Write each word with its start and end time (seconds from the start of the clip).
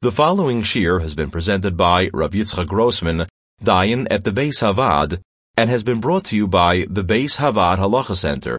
The 0.00 0.12
following 0.12 0.62
shiur 0.62 1.02
has 1.02 1.16
been 1.16 1.32
presented 1.32 1.76
by 1.76 2.08
Rav 2.14 2.30
Yitzchak 2.30 2.68
Grossman, 2.68 3.26
Dayan 3.60 4.06
at 4.12 4.22
the 4.22 4.30
Beis 4.30 4.62
HaVaad, 4.62 5.20
and 5.56 5.68
has 5.68 5.82
been 5.82 5.98
brought 5.98 6.26
to 6.26 6.36
you 6.36 6.46
by 6.46 6.86
the 6.88 7.02
Beis 7.02 7.38
HaVaad 7.38 7.78
Halacha 7.78 8.14
Center. 8.14 8.58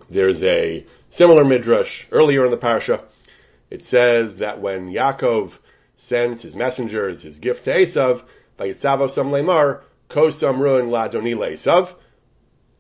There's 0.09 0.43
a 0.43 0.87
similar 1.11 1.45
midrash 1.45 2.07
earlier 2.11 2.45
in 2.45 2.51
the 2.51 2.57
parsha. 2.57 3.03
It 3.71 3.85
says 3.85 4.37
that 4.37 4.61
when 4.61 4.91
Yaakov 4.91 5.53
sent 5.97 6.43
his 6.43 6.57
messengers 6.57 7.23
his 7.23 7.37
gift 7.37 7.65
to 7.65 7.75
Esav, 7.75 8.25
Vayitzavo 8.59 9.11
Sam 9.11 9.31
Lemar, 9.31 9.83
Kosam 10.09 10.59
Ruin 10.59 10.91
La 10.91 11.09
Donile 11.09 11.55
Esav, 11.55 11.95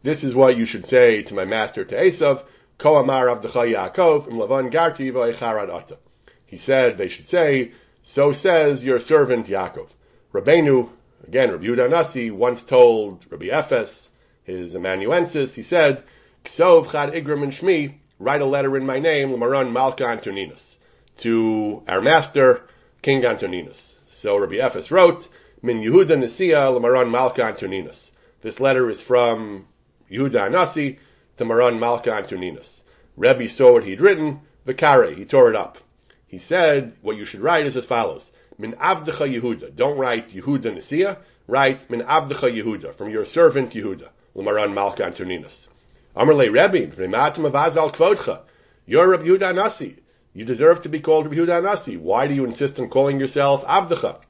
this 0.02 0.24
is 0.24 0.34
what 0.34 0.56
you 0.56 0.64
should 0.64 0.86
say 0.86 1.22
to 1.22 1.34
my 1.34 1.44
master 1.44 1.84
to 1.84 1.94
Esav. 1.94 2.44
Ko 2.78 2.96
Amar 2.96 3.26
Avdecha 3.26 3.74
Yaakov 3.74 4.28
Im 4.28 4.34
Lavan 4.34 4.72
Garti 4.72 5.12
V'Echarad 5.12 5.68
Ata. 5.68 5.98
He 6.46 6.56
said 6.56 6.96
they 6.96 7.08
should 7.08 7.28
say, 7.28 7.72
so 8.02 8.32
says 8.32 8.82
your 8.82 8.98
servant 8.98 9.46
Yaakov. 9.46 9.88
Rabbeinu, 10.32 10.88
again, 11.26 11.50
Rabbi 11.50 11.64
Yehuda 11.64 11.90
Nasi, 11.90 12.30
once 12.30 12.64
told 12.64 13.26
Rabbi 13.30 13.46
Ephes, 13.46 14.08
his 14.44 14.74
amanuensis, 14.74 15.54
he 15.54 15.62
said, 15.62 16.02
Ksov 16.44 16.90
Chad 16.90 17.12
Igram 17.12 17.42
and 17.42 17.52
Shmi, 17.52 17.96
write 18.18 18.40
a 18.40 18.46
letter 18.46 18.76
in 18.76 18.86
my 18.86 18.98
name, 18.98 19.28
Lamaran 19.28 19.72
Malka 19.72 20.04
Antoninus, 20.04 20.78
to 21.18 21.82
our 21.86 22.00
master, 22.00 22.62
King 23.02 23.24
Antoninus. 23.24 23.96
So 24.08 24.38
Rabbi 24.38 24.56
Ephes 24.56 24.90
wrote, 24.90 25.28
Min 25.62 25.80
Yehuda 25.80 26.16
Nisia 26.16 26.72
Lamaran 26.72 27.10
Malka 27.10 27.42
Antoninus. 27.42 28.12
This 28.40 28.58
letter 28.58 28.88
is 28.88 29.02
from 29.02 29.66
Yehuda 30.10 30.50
Nasi 30.50 30.98
to 31.36 31.44
Maran 31.44 31.78
Malka 31.78 32.10
Antoninus. 32.10 32.82
Rebbe 33.16 33.48
saw 33.48 33.74
what 33.74 33.84
he'd 33.84 34.00
written, 34.00 34.40
Vikare, 34.66 35.16
he 35.16 35.24
tore 35.24 35.50
it 35.50 35.56
up. 35.56 35.78
He 36.26 36.38
said, 36.38 36.92
what 37.02 37.16
you 37.16 37.24
should 37.24 37.40
write 37.40 37.66
is 37.66 37.76
as 37.76 37.86
follows. 37.86 38.30
Min 38.58 38.72
Avdecha 38.72 39.40
Yehuda. 39.40 39.74
Don't 39.74 39.98
write 39.98 40.34
Yehuda 40.34 40.76
Nisia. 40.76 41.18
Write 41.46 41.90
Min 41.90 42.02
Avdecha 42.02 42.52
Yehuda, 42.52 42.94
from 42.94 43.10
your 43.10 43.24
servant 43.24 43.70
Yehuda. 43.72 44.08
Lamaran 44.36 44.72
Malka 44.72 45.02
Antoninus. 45.04 45.68
Amarle 46.14 46.50
Rebbe, 46.52 46.94
Rematim 46.94 47.50
Avazal 47.50 47.92
Kvodcha. 47.92 48.40
You're 48.86 49.08
Rabbi 49.08 49.24
Yehuda 49.24 49.54
Nasi. 49.54 49.96
You 50.34 50.44
deserve 50.44 50.82
to 50.82 50.88
be 50.88 51.00
called 51.00 51.26
Rabbi 51.26 51.36
Yehuda 51.36 51.64
Nasi. 51.64 51.96
Why 51.96 52.28
do 52.28 52.34
you 52.34 52.44
insist 52.44 52.78
on 52.78 52.88
calling 52.88 53.18
yourself 53.18 53.64
Avdecha? 53.64 54.20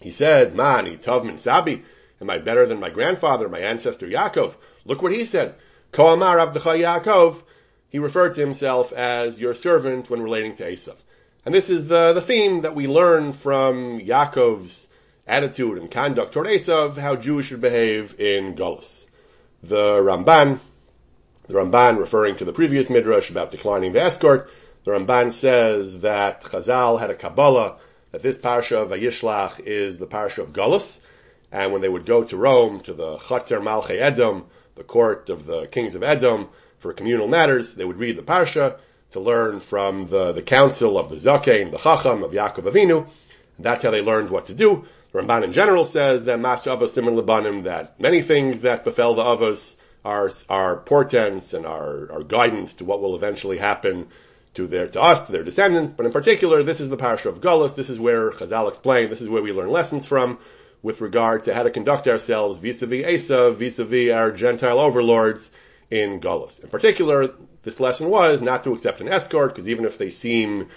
He 0.00 0.12
said, 0.12 0.54
Mani 0.54 0.96
Tov 0.96 1.24
Min 1.24 1.38
Sabi. 1.38 1.82
Am 2.20 2.28
I 2.28 2.38
better 2.38 2.66
than 2.66 2.80
my 2.80 2.90
grandfather, 2.90 3.48
my 3.48 3.60
ancestor 3.60 4.06
Yaakov? 4.06 4.56
Look 4.90 5.02
what 5.02 5.12
he 5.12 5.24
said. 5.24 5.54
Ko 5.92 6.08
Amar 6.08 6.38
Avdecha 6.38 6.76
Yaakov. 6.76 7.44
He 7.90 8.00
referred 8.00 8.34
to 8.34 8.40
himself 8.40 8.92
as 8.92 9.38
your 9.38 9.54
servant 9.54 10.10
when 10.10 10.20
relating 10.20 10.56
to 10.56 10.64
Esav. 10.64 10.96
And 11.46 11.54
this 11.54 11.70
is 11.70 11.86
the, 11.86 12.12
the 12.12 12.20
theme 12.20 12.62
that 12.62 12.74
we 12.74 12.88
learn 12.88 13.32
from 13.32 14.00
Yaakov's 14.00 14.88
attitude 15.28 15.78
and 15.78 15.92
conduct 15.92 16.32
toward 16.34 16.48
Esav, 16.48 16.96
how 16.96 17.14
Jews 17.14 17.46
should 17.46 17.60
behave 17.60 18.18
in 18.18 18.56
Golis. 18.56 19.06
The 19.62 20.00
Ramban, 20.00 20.58
the 21.46 21.54
Ramban 21.54 21.96
referring 21.96 22.36
to 22.38 22.44
the 22.44 22.52
previous 22.52 22.90
Midrash 22.90 23.30
about 23.30 23.52
declining 23.52 23.92
the 23.92 24.02
escort, 24.02 24.50
the 24.84 24.90
Ramban 24.90 25.32
says 25.32 26.00
that 26.00 26.42
Chazal 26.42 26.98
had 26.98 27.10
a 27.10 27.14
Kabbalah 27.14 27.76
that 28.10 28.24
this 28.24 28.38
parsha 28.38 28.82
of 28.82 28.88
Vayishlach 28.88 29.60
is 29.60 30.00
the 30.00 30.08
parsha 30.08 30.38
of 30.38 30.52
Golis, 30.52 30.98
and 31.52 31.72
when 31.72 31.80
they 31.80 31.88
would 31.88 32.06
go 32.06 32.24
to 32.24 32.36
Rome, 32.36 32.80
to 32.80 32.92
the 32.92 33.18
Chatzer 33.18 33.62
Malchei 33.62 34.00
Edom, 34.00 34.46
the 34.80 34.84
court 34.84 35.28
of 35.28 35.44
the 35.44 35.66
kings 35.66 35.94
of 35.94 36.02
Edom, 36.02 36.48
for 36.78 36.94
communal 36.94 37.28
matters, 37.28 37.74
they 37.74 37.84
would 37.84 37.98
read 37.98 38.16
the 38.16 38.22
parsha 38.22 38.78
to 39.12 39.20
learn 39.20 39.60
from 39.60 40.06
the, 40.06 40.32
the 40.32 40.40
council 40.40 40.98
of 40.98 41.10
the 41.10 41.16
Zakein, 41.16 41.70
the 41.70 41.76
Chacham 41.76 42.22
of 42.22 42.30
Yaakov 42.30 42.64
Avinu. 42.64 43.06
That's 43.58 43.82
how 43.82 43.90
they 43.90 44.00
learned 44.00 44.30
what 44.30 44.46
to 44.46 44.54
do. 44.54 44.86
The 45.12 45.18
Ramban 45.18 45.44
in 45.44 45.52
general 45.52 45.84
says 45.84 46.24
that 46.24 46.40
Mash 46.40 46.64
Avos 46.64 46.90
Simon 46.90 47.14
Lebanim, 47.14 47.64
that 47.64 48.00
many 48.00 48.22
things 48.22 48.62
that 48.62 48.82
befell 48.84 49.14
the 49.14 49.22
Avos 49.22 49.76
are, 50.02 50.30
are 50.48 50.78
portents 50.78 51.52
and 51.52 51.66
are, 51.66 52.10
are 52.10 52.22
guidance 52.22 52.74
to 52.76 52.86
what 52.86 53.02
will 53.02 53.14
eventually 53.14 53.58
happen 53.58 54.08
to 54.54 54.66
their, 54.66 54.88
to 54.88 54.98
us, 54.98 55.26
to 55.26 55.32
their 55.32 55.44
descendants. 55.44 55.92
But 55.92 56.06
in 56.06 56.12
particular, 56.12 56.62
this 56.62 56.80
is 56.80 56.88
the 56.88 56.96
parsha 56.96 57.26
of 57.26 57.42
Gullus. 57.42 57.74
This 57.74 57.90
is 57.90 57.98
where 57.98 58.30
Chazal 58.30 58.70
explained, 58.70 59.12
this 59.12 59.20
is 59.20 59.28
where 59.28 59.42
we 59.42 59.52
learn 59.52 59.70
lessons 59.70 60.06
from 60.06 60.38
with 60.82 61.00
regard 61.00 61.44
to 61.44 61.54
how 61.54 61.62
to 61.62 61.70
conduct 61.70 62.08
ourselves 62.08 62.58
vis-a-vis 62.58 63.30
Asa, 63.30 63.52
vis-a-vis 63.52 64.12
our 64.12 64.30
Gentile 64.30 64.78
overlords 64.78 65.50
in 65.90 66.20
Gullus. 66.20 66.60
In 66.60 66.70
particular, 66.70 67.34
this 67.62 67.80
lesson 67.80 68.08
was 68.08 68.40
not 68.40 68.64
to 68.64 68.72
accept 68.72 69.00
an 69.00 69.08
escort, 69.08 69.54
because 69.54 69.68
even 69.68 69.84
if 69.84 69.98
they 69.98 70.10
seem 70.10 70.68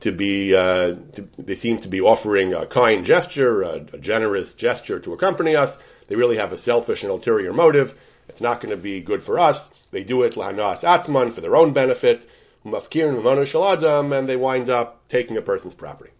to 0.00 0.12
be, 0.12 0.54
uh, 0.54 0.94
to, 1.14 1.28
they 1.38 1.56
seem 1.56 1.80
to 1.80 1.88
be 1.88 2.00
offering 2.00 2.54
a 2.54 2.66
kind 2.66 3.04
gesture, 3.04 3.62
a, 3.62 3.86
a, 3.92 3.98
generous 3.98 4.54
gesture 4.54 4.98
to 5.00 5.12
accompany 5.12 5.56
us, 5.56 5.76
they 6.08 6.16
really 6.16 6.36
have 6.36 6.52
a 6.52 6.58
selfish 6.58 7.02
and 7.02 7.10
ulterior 7.10 7.52
motive. 7.52 7.98
It's 8.28 8.40
not 8.40 8.60
going 8.60 8.70
to 8.70 8.80
be 8.80 9.00
good 9.00 9.22
for 9.22 9.38
us. 9.38 9.70
They 9.90 10.04
do 10.04 10.22
it 10.22 10.34
lahanas 10.34 10.82
atzman 10.82 11.32
for 11.32 11.40
their 11.40 11.56
own 11.56 11.72
benefit, 11.72 12.28
and 12.64 14.28
they 14.28 14.36
wind 14.36 14.70
up 14.70 15.08
taking 15.08 15.36
a 15.36 15.42
person's 15.42 15.74
property. 15.74 16.10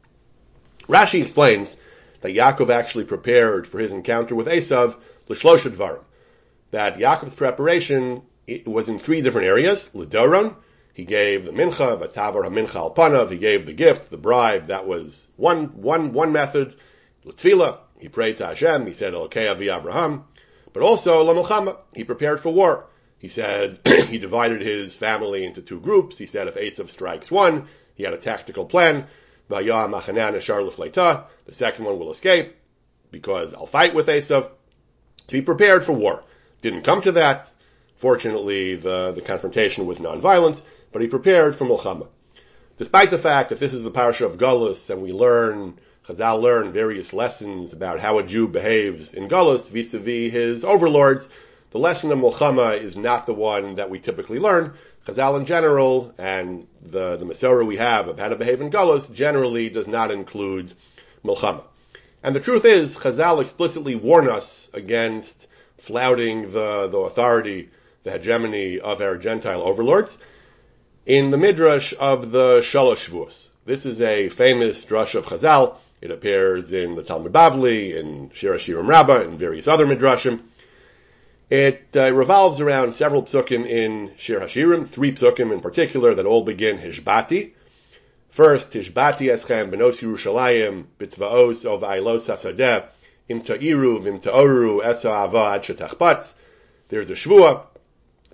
Rashi 0.89 1.23
explains 1.23 1.77
that 2.21 2.35
Yaakov 2.35 2.71
actually 2.71 3.05
prepared 3.05 3.67
for 3.67 3.79
his 3.79 3.93
encounter 3.93 4.35
with 4.35 4.47
Esav, 4.47 4.97
l'shlosha 5.29 5.71
dvarim. 5.71 6.03
That 6.71 6.99
Yaakov's 6.99 7.35
preparation 7.35 8.23
was 8.67 8.89
in 8.89 8.99
three 8.99 9.23
different 9.23 9.47
areas. 9.47 9.91
L'doron, 9.95 10.57
he 10.93 11.05
gave 11.05 11.45
the 11.45 11.53
mincha, 11.53 11.99
v'tavar 11.99 12.45
ha-mincha 12.45 12.75
al-panav, 12.75 13.31
he 13.31 13.39
gave 13.39 13.67
the 13.67 13.73
gift, 13.73 14.11
the 14.11 14.17
bribe, 14.17 14.67
that 14.67 14.87
was 14.87 15.29
one, 15.37 15.67
one, 15.81 16.13
one 16.13 16.33
method. 16.33 16.75
L'tfila, 17.25 17.79
he 17.99 18.09
prayed 18.09 18.37
to 18.39 18.47
Hashem, 18.47 18.87
he 18.87 18.95
said, 18.95 19.13
Elokei 19.13 19.51
Avi 19.51 19.67
Avraham, 19.67 20.25
but 20.73 20.83
also 20.83 21.23
Lamilchama, 21.23 21.77
he 21.95 22.05
prepared 22.05 22.41
for 22.41 22.53
war. 22.53 22.87
He 23.19 23.29
said, 23.29 23.81
he 24.09 24.19
divided 24.19 24.63
his 24.63 24.95
family 24.95 25.45
into 25.45 25.61
two 25.61 25.81
groups. 25.81 26.19
He 26.19 26.27
said 26.27 26.49
if 26.49 26.55
Esav 26.55 26.91
strikes 26.91 27.31
one, 27.31 27.69
he 27.95 28.05
had 28.05 28.15
a 28.15 28.19
tactical 28.19 28.65
plan. 28.65 29.07
The 31.51 31.57
second 31.57 31.85
one 31.85 31.99
will 31.99 32.13
escape 32.13 32.55
because 33.11 33.53
I'll 33.55 33.67
fight 33.67 33.93
with 33.93 34.07
Esav 34.07 34.51
to 35.27 35.33
be 35.33 35.43
prepared 35.43 35.85
for 35.85 35.93
war. 35.93 36.23
Didn't 36.63 36.85
come 36.85 37.03
to 37.03 37.11
that. 37.13 37.51
Fortunately, 37.97 38.77
the, 38.77 39.11
the 39.11 39.21
confrontation 39.21 39.85
was 39.85 39.99
non-violent, 39.99 40.63
but 40.93 41.03
he 41.03 41.09
prepared 41.09 41.57
for 41.57 41.65
Milchama. 41.65 42.07
Despite 42.77 43.11
the 43.11 43.19
fact 43.19 43.49
that 43.49 43.59
this 43.59 43.75
is 43.75 43.83
the 43.83 43.91
parasha 43.91 44.27
of 44.27 44.39
Gullus 44.39 44.91
and 44.91 45.03
we 45.03 45.13
learn 45.13 45.81
Chazal 46.07 46.41
learn 46.41 46.73
various 46.73 47.13
lessons 47.13 47.73
about 47.73 47.99
how 47.99 48.21
a 48.21 48.23
Jew 48.23 48.47
behaves 48.47 49.13
in 49.13 49.29
Gullus 49.29 49.69
vis-a-vis 49.69 50.33
his 50.33 50.65
overlords. 50.65 51.29
The 51.73 51.79
lesson 51.79 52.13
of 52.13 52.21
Mulchama 52.21 52.81
is 52.81 52.97
not 52.97 53.27
the 53.27 53.35
one 53.35 53.75
that 53.75 53.91
we 53.91 53.99
typically 53.99 54.39
learn. 54.39 54.75
Chazal 55.05 55.37
in 55.41 55.47
general, 55.47 56.15
and 56.17 56.69
the, 56.81 57.17
the 57.17 57.25
Masorah 57.25 57.67
we 57.67 57.79
have 57.79 58.07
of 58.07 58.21
how 58.21 58.29
to 58.29 58.37
behave 58.37 58.61
in 58.61 58.71
Gullus 58.71 59.13
generally 59.13 59.69
does 59.69 59.89
not 59.89 60.13
include 60.13 60.77
Mulchama. 61.25 61.63
And 62.23 62.37
the 62.37 62.41
truth 62.41 62.65
is, 62.65 62.97
Chazal 62.97 63.41
explicitly 63.41 63.95
warn 63.95 64.29
us 64.29 64.71
against 64.75 65.47
flouting 65.79 66.53
the, 66.53 66.89
the 66.91 66.99
authority, 66.99 67.71
the 68.05 68.13
hegemony 68.13 68.79
of 68.79 69.01
our 69.01 69.17
Gentile 69.17 69.63
overlords 69.63 70.19
in 71.07 71.31
the 71.31 71.39
Midrash 71.39 71.95
of 71.99 72.31
the 72.31 72.61
Shalosh 72.61 73.09
Shavuos. 73.09 73.49
This 73.65 73.87
is 73.87 74.01
a 74.01 74.29
famous 74.29 74.85
drush 74.85 75.15
of 75.15 75.27
Chazal 75.27 75.77
it 76.01 76.11
appears 76.11 76.73
in 76.73 76.95
the 76.95 77.03
Talmud 77.03 77.33
Bavli, 77.33 77.99
in 77.99 78.31
Shir 78.33 78.55
Hashirim 78.55 78.87
Rabbah, 78.87 79.21
and 79.21 79.39
various 79.39 79.69
other 79.69 79.87
midrashim. 79.87 80.41
It 81.51 81.89
uh, 81.95 82.13
revolves 82.13 82.61
around 82.61 82.95
several 82.95 83.23
psukim 83.23 83.69
in 83.69 84.13
Shir 84.17 84.41
Hashirim, 84.41 84.89
three 84.89 85.13
psukim 85.13 85.53
in 85.53 85.61
particular 85.61 86.15
that 86.15 86.25
all 86.25 86.45
begin 86.45 86.79
Hishbati. 86.79 87.53
First, 88.31 88.75
Hishbati 88.75 89.27
eschem 89.27 89.73
benos 89.73 89.99
Yerushalayim 89.99 90.85
bitzvaos 91.01 91.65
of 91.65 91.81
ailos 91.81 92.29
hasadeh 92.29 92.87
im 93.29 93.43
ta'iru 93.43 94.01
vim 94.05 94.21
ta'oru 94.21 94.85
esa 94.85 95.09
avad 95.09 95.65
shetachbatz. 95.65 96.35
There's 96.91 97.11
a 97.11 97.15
shvua 97.15 97.65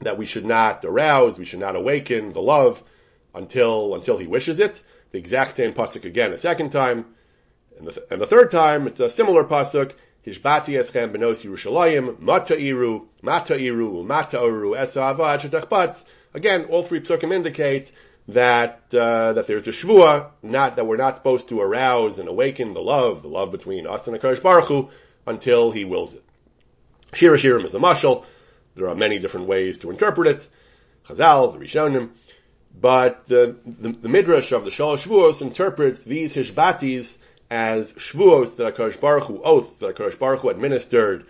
that 0.03 0.19
we 0.19 0.27
should 0.27 0.45
not 0.45 0.85
arouse, 0.85 1.39
we 1.39 1.47
should 1.47 1.61
not 1.61 1.77
awaken 1.77 2.35
the 2.35 2.43
love 2.43 2.85
until 3.35 3.95
until 3.95 4.19
he 4.19 4.27
wishes 4.27 4.61
it. 4.61 4.83
The 5.13 5.19
exact 5.19 5.57
same 5.57 5.73
pasuk 5.73 6.05
again 6.05 6.35
a 6.35 6.39
second 6.39 6.73
time. 6.73 7.07
And 7.79 7.89
the, 7.89 8.07
and 8.11 8.21
the 8.21 8.27
third 8.27 8.51
time, 8.51 8.87
it's 8.87 9.01
a 9.01 9.09
similar 9.09 9.45
pasuk. 9.45 9.93
Hishbati 10.27 10.79
eschem 10.79 11.17
benos 11.17 11.41
Yerushalayim, 11.41 12.21
mata 12.21 12.55
iru, 12.55 13.07
mata 13.23 13.55
iru, 13.55 14.05
mata 14.05 14.37
oru, 14.37 14.79
esa 14.79 15.01
avad 15.01 16.05
Again, 16.35 16.67
all 16.67 16.83
three 16.83 17.01
psukim 17.01 17.33
indicate 17.33 17.93
that 18.29 18.83
uh, 18.93 19.33
that 19.35 19.47
there's 19.47 19.67
a 19.69 19.73
shvua, 19.73 20.31
not 20.43 20.77
that 20.77 20.87
we're 20.87 20.97
not 20.97 21.17
supposed 21.17 21.49
to 21.49 21.61
arouse 21.61 22.19
and 22.19 22.29
awaken 22.29 22.75
the 22.75 22.81
love, 22.81 23.23
the 23.23 23.29
love 23.29 23.53
between 23.53 23.87
us 23.87 24.07
and 24.07 24.17
Hakadosh 24.17 24.43
Baruch 24.43 24.69
Hu, 24.69 24.91
until 25.27 25.71
He 25.71 25.85
wills 25.85 26.15
it. 26.15 26.25
Shir 27.13 27.37
Hashirim 27.37 27.65
is 27.65 27.75
a 27.75 27.79
mashal. 27.79 28.25
There 28.75 28.89
are 28.89 28.95
many 28.95 29.19
different 29.19 29.47
ways 29.47 29.79
to 29.79 29.91
interpret 29.91 30.29
it. 30.29 30.47
Chazal, 31.09 31.53
the 31.53 31.65
Rishonim, 31.65 32.11
but 32.79 33.27
the, 33.29 33.57
the, 33.65 33.91
the 33.91 34.09
midrash 34.09 34.53
of 34.53 34.65
the 34.65 34.71
Shalosh 34.71 35.07
Shvuos 35.07 35.41
interprets 35.41 36.05
these 36.05 36.35
hishbatis 36.35 37.17
as 37.51 37.93
shvuos 37.93 38.57
that 38.57 38.77
HaKadosh 38.77 39.01
Baruch 39.01 39.25
Hu, 39.25 39.43
oaths 39.43 39.77
that 39.77 39.97
HaKadosh 39.97 40.19
Baruch 40.19 40.41
Hu 40.41 40.51
administered 40.51 41.27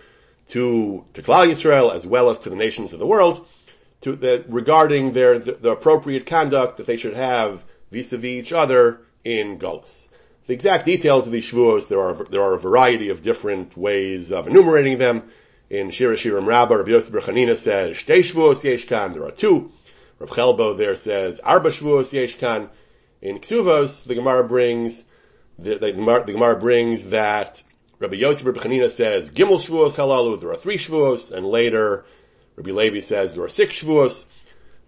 to, 0.49 1.05
to 1.15 1.23
Klal 1.23 1.51
Yisrael 1.51 1.95
as 1.95 2.07
well 2.07 2.31
as 2.31 2.39
to 2.41 2.51
the 2.51 2.57
nations 2.57 2.93
of 2.93 2.99
the 2.99 3.07
world, 3.07 3.47
to, 4.07 4.15
the, 4.15 4.45
regarding 4.47 5.15
their, 5.15 5.41
the, 5.41 5.53
the, 5.53 5.71
appropriate 5.71 6.27
conduct 6.27 6.77
that 6.77 6.87
they 6.87 6.97
should 6.97 7.15
have 7.15 7.65
vis-a-vis 7.91 8.25
each 8.25 8.53
other 8.53 9.01
in 9.25 9.59
Gullus. 9.59 10.07
The 10.47 10.55
exact 10.55 10.85
details 10.85 11.27
of 11.27 11.33
these 11.33 11.51
shvuos, 11.51 11.89
there 11.89 12.01
are, 12.01 12.15
there 12.31 12.43
are 12.43 12.55
a 12.55 12.59
variety 12.59 13.09
of 13.09 13.23
different 13.23 13.77
ways 13.77 14.31
of 14.31 14.47
enumerating 14.47 14.99
them. 14.99 15.25
In 15.69 15.91
Shir 15.91 16.15
Hashirim 16.15 16.47
Rabbah, 16.47 16.77
Rabbi 16.77 16.91
Yosef 16.91 17.13
Chanina 17.13 17.57
says, 17.57 17.97
Shtei 17.97 18.21
shvuos 18.21 18.61
yeshkan, 18.61 19.15
there 19.15 19.25
are 19.25 19.33
two. 19.33 19.73
Rav 20.21 20.31
Chelbo 20.31 20.79
there 20.79 20.95
says, 20.95 21.41
Arba 21.41 21.71
shvuos 21.71 22.13
yeshkan. 22.13 22.69
In 23.21 23.41
Ksuvos, 23.41 24.05
the 24.05 24.15
Gemara 24.15 24.45
brings 24.45 25.03
the, 25.59 25.79
the, 25.79 25.93
the 26.27 26.33
Gemara 26.33 26.61
brings 26.61 27.03
that 27.05 27.65
Rabbi 27.99 28.15
Yosef 28.15 28.47
Rabbi 28.47 28.61
Chanina 28.61 28.89
says 28.89 29.31
Gimel 29.31 29.61
Shavuos 29.61 29.95
Halalu, 29.95 30.41
there 30.41 30.53
are 30.53 30.57
three 30.57 30.79
Shavuos, 30.79 31.33
and 31.33 31.45
later 31.45 32.05
Rabbi 32.57 32.71
Levi 32.71 33.01
says 33.01 33.35
there 33.35 33.45
are 33.45 33.49
six 33.49 33.77
Shavuos. 33.77 34.25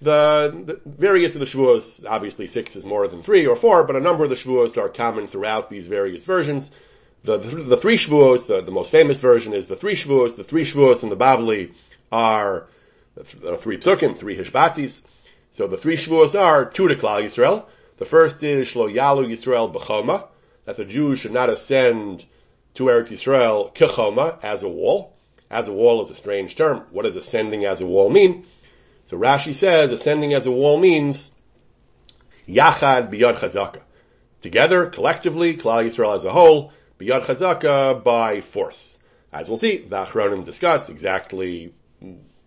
The, 0.01 0.63
the, 0.65 0.81
various 0.87 1.35
of 1.35 1.41
the 1.41 1.47
Shavuos, 1.47 2.05
obviously 2.09 2.47
six 2.47 2.77
is 2.77 2.85
more 2.85 3.09
than 3.09 3.23
three 3.23 3.47
or 3.47 3.57
four, 3.57 3.85
but 3.85 3.97
a 3.97 4.01
number 4.01 4.25
of 4.25 4.31
the 4.31 4.37
Shavuos 4.37 4.77
are 4.77 4.89
common 4.89 5.29
throughout 5.29 5.71
these 5.71 5.87
various 5.87 6.25
versions. 6.25 6.71
The, 7.25 7.37
the, 7.37 7.57
the 7.57 7.77
three 7.77 7.99
Shavuos, 7.99 8.47
the, 8.47 8.63
the, 8.63 8.71
most 8.71 8.91
famous 8.91 9.21
version 9.21 9.53
is 9.53 9.67
the 9.67 9.77
three 9.77 9.97
Shavuos. 9.97 10.37
The 10.37 10.45
three 10.45 10.65
Shavuos 10.65 11.03
in 11.03 11.09
the 11.09 11.17
Bavli 11.17 11.73
are 12.13 12.69
the 13.15 13.57
three 13.59 13.79
Psukim, 13.79 14.17
three 14.17 14.37
Hishbatis. 14.37 15.01
So 15.51 15.67
the 15.67 15.77
three 15.77 15.97
Shavuos 15.97 16.39
are 16.39 16.65
two 16.65 16.89
to 16.89 16.95
Klal 16.95 17.25
Yisrael. 17.25 17.65
The 17.99 18.05
first 18.05 18.43
is 18.45 18.69
Shlo 18.69 18.93
Yalu 18.93 19.27
Yisrael 19.27 19.75
B'choma, 19.75 20.29
that 20.65 20.77
the 20.77 20.85
Jews 20.85 21.19
should 21.19 21.33
not 21.33 21.51
ascend 21.51 22.25
to 22.75 22.85
Eretz 22.85 23.09
Yisrael 23.09 23.75
kichoma 23.75 24.39
as 24.45 24.63
a 24.63 24.69
wall. 24.69 25.17
As 25.51 25.69
a 25.69 25.73
wall 25.73 26.03
is 26.03 26.11
a 26.11 26.15
strange 26.15 26.57
term. 26.57 26.83
What 26.91 27.05
does 27.05 27.17
ascending 27.17 27.65
as 27.65 27.81
a 27.81 27.87
wall 27.87 28.11
mean? 28.11 28.47
So 29.07 29.17
Rashi 29.17 29.55
says 29.55 29.91
ascending 29.93 30.35
as 30.35 30.47
a 30.47 30.51
wall 30.51 30.79
means 30.79 31.31
yachad 32.47 33.11
biyad 33.11 33.39
chazaka. 33.39 33.81
Together, 34.43 34.87
collectively, 34.87 35.57
Klal 35.57 35.87
Yisrael 35.87 36.17
as 36.17 36.25
a 36.25 36.33
whole, 36.33 36.73
biyad 37.01 37.25
chazaka 37.25 38.03
by 38.05 38.41
force. 38.41 38.99
As 39.33 39.49
we'll 39.49 39.59
see, 39.59 39.79
the 39.79 40.05
Achronim 40.05 40.45
discuss 40.45 40.89
exactly 40.89 41.73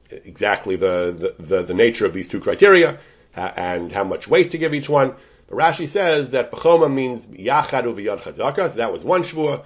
exactly 0.10 0.76
the, 0.76 1.34
the, 1.40 1.44
the, 1.44 1.64
the 1.64 1.74
nature 1.74 2.06
of 2.06 2.14
these 2.14 2.28
two 2.28 2.40
criteria 2.40 3.00
uh, 3.36 3.52
and 3.56 3.92
how 3.92 4.04
much 4.04 4.28
weight 4.28 4.52
to 4.52 4.58
give 4.58 4.74
each 4.74 4.90
one. 4.90 5.16
But 5.48 5.58
Rashi 5.58 5.88
says 5.88 6.32
that 6.32 6.52
Bechoma 6.52 6.92
means 6.92 7.28
Yachad 7.28 7.84
Uviyad 7.84 8.22
Chazaka, 8.22 8.70
so 8.70 8.78
that 8.78 8.92
was 8.92 9.04
one 9.04 9.24
Shvua. 9.24 9.64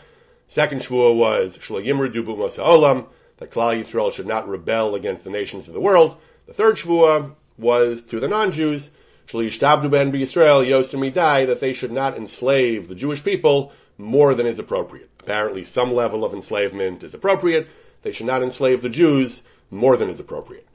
Second 0.48 0.82
Shvua 0.82 1.16
was 1.16 1.58
Shlo 1.58 1.84
Yimru 1.84 2.14
Dubu 2.14 2.38
Olam, 2.58 3.08
that 3.38 3.52
Klal 3.52 3.80
Yisrael 3.80 4.14
should 4.14 4.28
not 4.28 4.48
rebel 4.48 4.96
against 4.96 5.24
the 5.24 5.30
nations 5.30 5.68
of 5.68 5.74
the 5.74 5.80
world. 5.80 6.18
The 6.48 6.54
third 6.54 6.78
Shvua 6.78 7.34
was 7.58 8.04
to 8.06 8.20
the 8.20 8.28
non-Jews, 8.28 8.92
Shlo 9.28 9.48
Yishtabdu 9.48 9.90
Ben 9.90 10.12
Yisrael 10.12 10.66
Yosimidai, 10.66 11.48
that 11.48 11.60
they 11.60 11.74
should 11.74 11.92
not 11.92 12.18
enslave 12.18 12.88
the 12.88 12.96
Jewish 12.96 13.24
people 13.24 13.72
more 13.98 14.36
than 14.36 14.46
is 14.46 14.60
appropriate. 14.60 15.10
Apparently 15.20 15.64
some 15.64 15.94
level 15.94 16.24
of 16.24 16.34
enslavement 16.34 17.04
is 17.04 17.14
appropriate. 17.14 17.68
They 18.04 18.12
should 18.12 18.28
not 18.28 18.44
enslave 18.44 18.82
the 18.82 18.90
Jews 18.90 19.42
more 19.72 19.98
than 19.98 20.10
is 20.10 20.20
appropriate. 20.20 20.68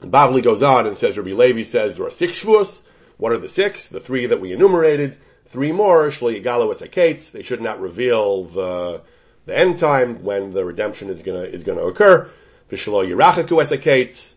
And 0.00 0.12
Bavli 0.12 0.42
goes 0.42 0.62
on 0.62 0.86
and 0.86 0.96
says, 0.96 1.16
Rabbi 1.16 1.30
Levi 1.30 1.64
says 1.64 1.96
there 1.96 2.06
are 2.06 2.10
six 2.10 2.40
Shvuos, 2.40 2.80
what 3.16 3.32
are 3.32 3.38
the 3.38 3.48
six? 3.48 3.88
The 3.88 4.00
three 4.00 4.26
that 4.26 4.40
we 4.40 4.52
enumerated. 4.52 5.18
Three 5.46 5.72
more, 5.72 6.08
Shli 6.10 6.42
Yigalo. 6.42 7.32
They 7.32 7.42
should 7.42 7.60
not 7.60 7.80
reveal 7.80 8.44
the, 8.44 9.02
the 9.48 9.58
end 9.58 9.78
time 9.78 10.22
when 10.22 10.52
the 10.52 10.64
redemption 10.64 11.08
is 11.08 11.22
gonna, 11.22 11.42
is 11.42 11.64
gonna 11.64 11.84
occur. 11.84 12.30
Vishlo 12.70 13.02
Yirachaku 13.08 13.64
Esakates. 13.64 14.34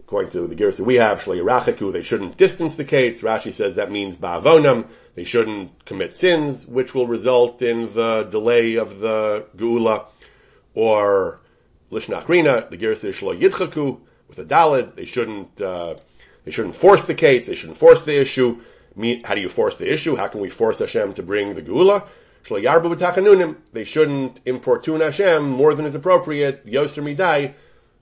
According 0.00 0.30
to 0.32 0.46
the 0.46 0.54
gears 0.54 0.76
that 0.76 0.84
we 0.84 0.94
have, 0.96 1.18
Shlo 1.20 1.36
Yirachaku, 1.36 1.92
they 1.92 2.02
shouldn't 2.02 2.36
distance 2.36 2.76
the 2.76 2.84
kates. 2.84 3.22
Rashi 3.22 3.52
says 3.52 3.74
that 3.74 3.90
means 3.90 4.18
Ba'avonam. 4.18 4.86
They 5.16 5.24
shouldn't 5.24 5.84
commit 5.84 6.16
sins, 6.16 6.66
which 6.66 6.94
will 6.94 7.08
result 7.08 7.60
in 7.60 7.92
the 7.92 8.22
delay 8.30 8.76
of 8.76 9.00
the 9.00 9.46
Geula. 9.56 10.06
Or 10.74 11.40
Lishnakrina, 11.90 12.70
the 12.70 12.76
gears 12.76 13.00
says 13.00 13.16
Shlo 13.16 13.38
Yidchaku, 13.38 13.98
with 14.28 14.38
a 14.38 14.44
Dalid. 14.44 14.94
They 14.94 15.06
shouldn't, 15.06 15.60
uh, 15.60 15.96
they 16.44 16.52
shouldn't 16.52 16.76
force 16.76 17.06
the 17.06 17.14
case. 17.14 17.46
They 17.46 17.56
shouldn't 17.56 17.78
force 17.78 18.04
the 18.04 18.20
issue. 18.20 18.60
How 19.24 19.34
do 19.34 19.40
you 19.40 19.48
force 19.48 19.76
the 19.78 19.92
issue? 19.92 20.14
How 20.14 20.28
can 20.28 20.40
we 20.40 20.50
force 20.50 20.78
Hashem 20.78 21.14
to 21.14 21.22
bring 21.22 21.54
the 21.54 21.62
Geula? 21.62 22.06
They 22.48 23.84
shouldn't 23.84 24.40
importune 24.44 25.00
Hashem 25.00 25.48
more 25.48 25.74
than 25.74 25.86
is 25.86 25.94
appropriate. 25.94 26.66
Yoser 26.66 27.02
midai, 27.02 27.54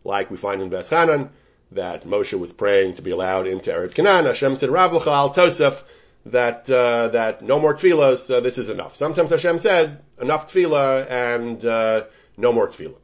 like 0.05 0.31
we 0.31 0.37
find 0.37 0.63
in 0.63 0.71
Veschanan, 0.71 1.31
that 1.73 2.07
Moshe 2.07 2.39
was 2.39 2.53
praying 2.53 2.97
to 2.97 3.03
be 3.03 3.11
allowed 3.11 3.47
into 3.47 3.71
Eretz 3.71 3.95
Canaan. 3.95 4.27
Hashem 4.27 4.57
said, 4.57 4.71
Rav 4.71 4.93
al 5.07 5.35
Tosef, 5.35 5.83
that 6.27 6.69
uh, 6.69 7.09
that 7.09 7.43
no 7.43 7.59
more 7.59 7.75
tefillah, 7.75 8.19
so 8.19 8.41
this 8.41 8.59
is 8.59 8.69
enough. 8.69 8.97
Sometimes 8.97 9.31
Hashem 9.31 9.59
said 9.59 10.03
enough 10.21 10.53
tefillah 10.53 11.11
and 11.11 11.65
uh, 11.65 12.05
no 12.37 12.53
more 12.53 12.69
tefillah. 12.69 12.99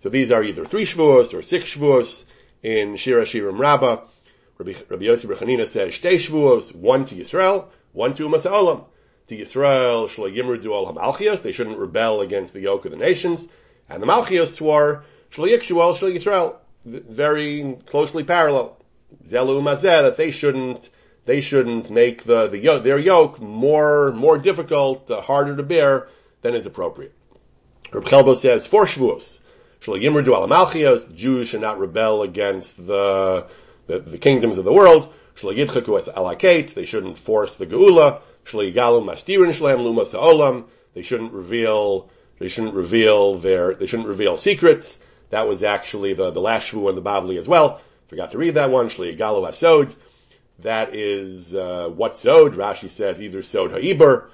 So 0.00 0.08
these 0.08 0.30
are 0.30 0.42
either 0.42 0.64
three 0.64 0.84
shvuos 0.84 1.32
or 1.32 1.42
six 1.42 1.74
shvuos 1.74 2.24
in 2.62 2.96
Shira 2.96 3.24
Shirim 3.24 3.58
Rabbah. 3.58 4.02
Rabbi, 4.58 4.74
Rabbi 4.90 5.04
Yossi 5.04 5.24
Rechanina 5.24 5.66
says, 5.66 5.94
Shtei 5.94 6.16
Shavuos, 6.16 6.74
one 6.74 7.06
to 7.06 7.14
Yisrael, 7.14 7.68
one 7.92 8.12
to 8.14 8.28
Umas 8.28 8.44
Olam. 8.44 8.84
To 9.30 9.36
Yisrael, 9.36 10.08
Shlo 10.08 10.28
Al 10.28 10.92
Hamalchios, 10.92 11.42
they 11.42 11.52
shouldn't 11.52 11.78
rebel 11.78 12.20
against 12.20 12.52
the 12.52 12.60
yoke 12.60 12.84
of 12.84 12.90
the 12.90 12.96
nations, 12.96 13.46
and 13.88 14.02
the 14.02 14.06
Malchios 14.06 14.48
swore, 14.48 15.04
Shlo 15.32 15.48
Yikshu 15.48 15.80
Al 15.80 15.94
Shlo 15.94 16.12
Yisrael, 16.12 16.56
very 16.84 17.78
closely 17.86 18.24
parallel. 18.24 18.76
Zelu 19.24 19.62
Mazeh, 19.62 20.02
that 20.02 20.16
they 20.16 20.32
shouldn't, 20.32 20.88
they 21.26 21.40
shouldn't 21.40 21.90
make 21.90 22.24
the, 22.24 22.48
the 22.48 22.58
yoke, 22.58 22.82
their 22.82 22.98
yoke 22.98 23.40
more, 23.40 24.12
more 24.12 24.36
difficult, 24.36 25.08
uh, 25.10 25.20
harder 25.20 25.56
to 25.56 25.62
bear 25.62 26.08
than 26.42 26.54
is 26.54 26.66
appropriate. 26.66 27.14
Reb 27.92 28.04
Chelbo 28.04 28.36
says, 28.36 28.66
four 28.66 28.84
Shavuos, 28.84 29.38
Shlo 29.80 30.00
Yimru 30.00 30.24
Du 30.24 30.34
Al 30.34 30.48
Hamalchios, 30.48 31.14
Jews 31.14 31.48
should 31.48 31.60
not 31.60 31.78
rebel 31.78 32.22
against 32.22 32.84
the, 32.84 33.46
the, 33.86 34.00
the 34.00 34.18
kingdoms 34.18 34.58
of 34.58 34.64
the 34.64 34.72
world, 34.72 35.12
Shlo 35.36 35.56
Yidchaku 35.56 35.98
Es 35.98 36.08
Alaket, 36.08 36.74
they 36.74 36.84
shouldn't 36.84 37.16
force 37.16 37.56
the 37.56 37.66
Geula, 37.66 38.22
They 40.92 41.02
shouldn't 41.02 41.32
reveal, 41.32 42.10
they 42.38 42.48
shouldn't 42.48 42.74
reveal 42.74 43.38
their, 43.38 43.74
they 43.74 43.86
shouldn't 43.86 44.08
reveal 44.08 44.36
secrets. 44.36 44.98
That 45.30 45.46
was 45.46 45.62
actually 45.62 46.14
the, 46.14 46.30
the 46.30 46.40
last 46.40 46.70
Shavu 46.70 46.88
in 46.90 46.96
the 46.96 47.02
Bavli 47.02 47.38
as 47.38 47.46
well. 47.46 47.80
Forgot 48.08 48.32
to 48.32 48.38
read 48.38 48.54
that 48.54 48.70
one, 48.70 48.88
Shli 48.88 49.16
Yigalu 49.16 49.48
Asod. 49.48 49.94
That 50.58 50.94
is, 50.94 51.54
uh, 51.54 51.88
what 51.94 52.16
Sod? 52.16 52.54
Rashi 52.54 52.90
says 52.90 53.22
either 53.22 53.42
Sod 53.42 53.70
Ha'iber, 53.70 54.28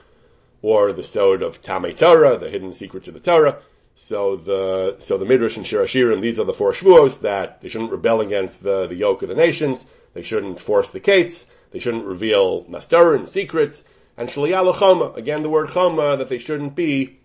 or 0.62 0.92
the 0.92 1.04
Sod 1.04 1.42
of 1.42 1.62
Tamei 1.62 1.96
Torah, 1.96 2.38
the 2.38 2.50
hidden 2.50 2.72
secrets 2.72 3.06
of 3.06 3.14
the 3.14 3.20
Torah. 3.20 3.58
So 3.94 4.36
the, 4.36 4.96
so 4.98 5.18
the 5.18 5.24
Midrash 5.24 5.56
and 5.56 5.64
Shirashirim, 5.64 6.20
these 6.20 6.38
are 6.38 6.44
the 6.44 6.52
four 6.52 6.72
Shavuos 6.72 7.20
that 7.20 7.60
they 7.60 7.68
shouldn't 7.68 7.92
rebel 7.92 8.20
against 8.20 8.62
the, 8.62 8.86
the 8.86 8.94
yoke 8.94 9.22
of 9.22 9.28
the 9.28 9.34
nations, 9.34 9.84
they 10.14 10.22
shouldn't 10.22 10.60
force 10.60 10.90
the 10.90 11.00
Kates, 11.00 11.46
they 11.70 11.78
shouldn't 11.78 12.04
reveal 12.04 12.64
Master 12.68 13.14
and 13.14 13.28
secrets, 13.28 13.82
and 14.16 14.28
Shaliyah 14.28 14.78
Choma, 14.78 15.12
again 15.12 15.42
the 15.42 15.50
word 15.50 15.70
Choma, 15.70 16.16
that 16.16 16.28
they 16.28 16.38
shouldn't 16.38 16.74
be, 16.74 17.18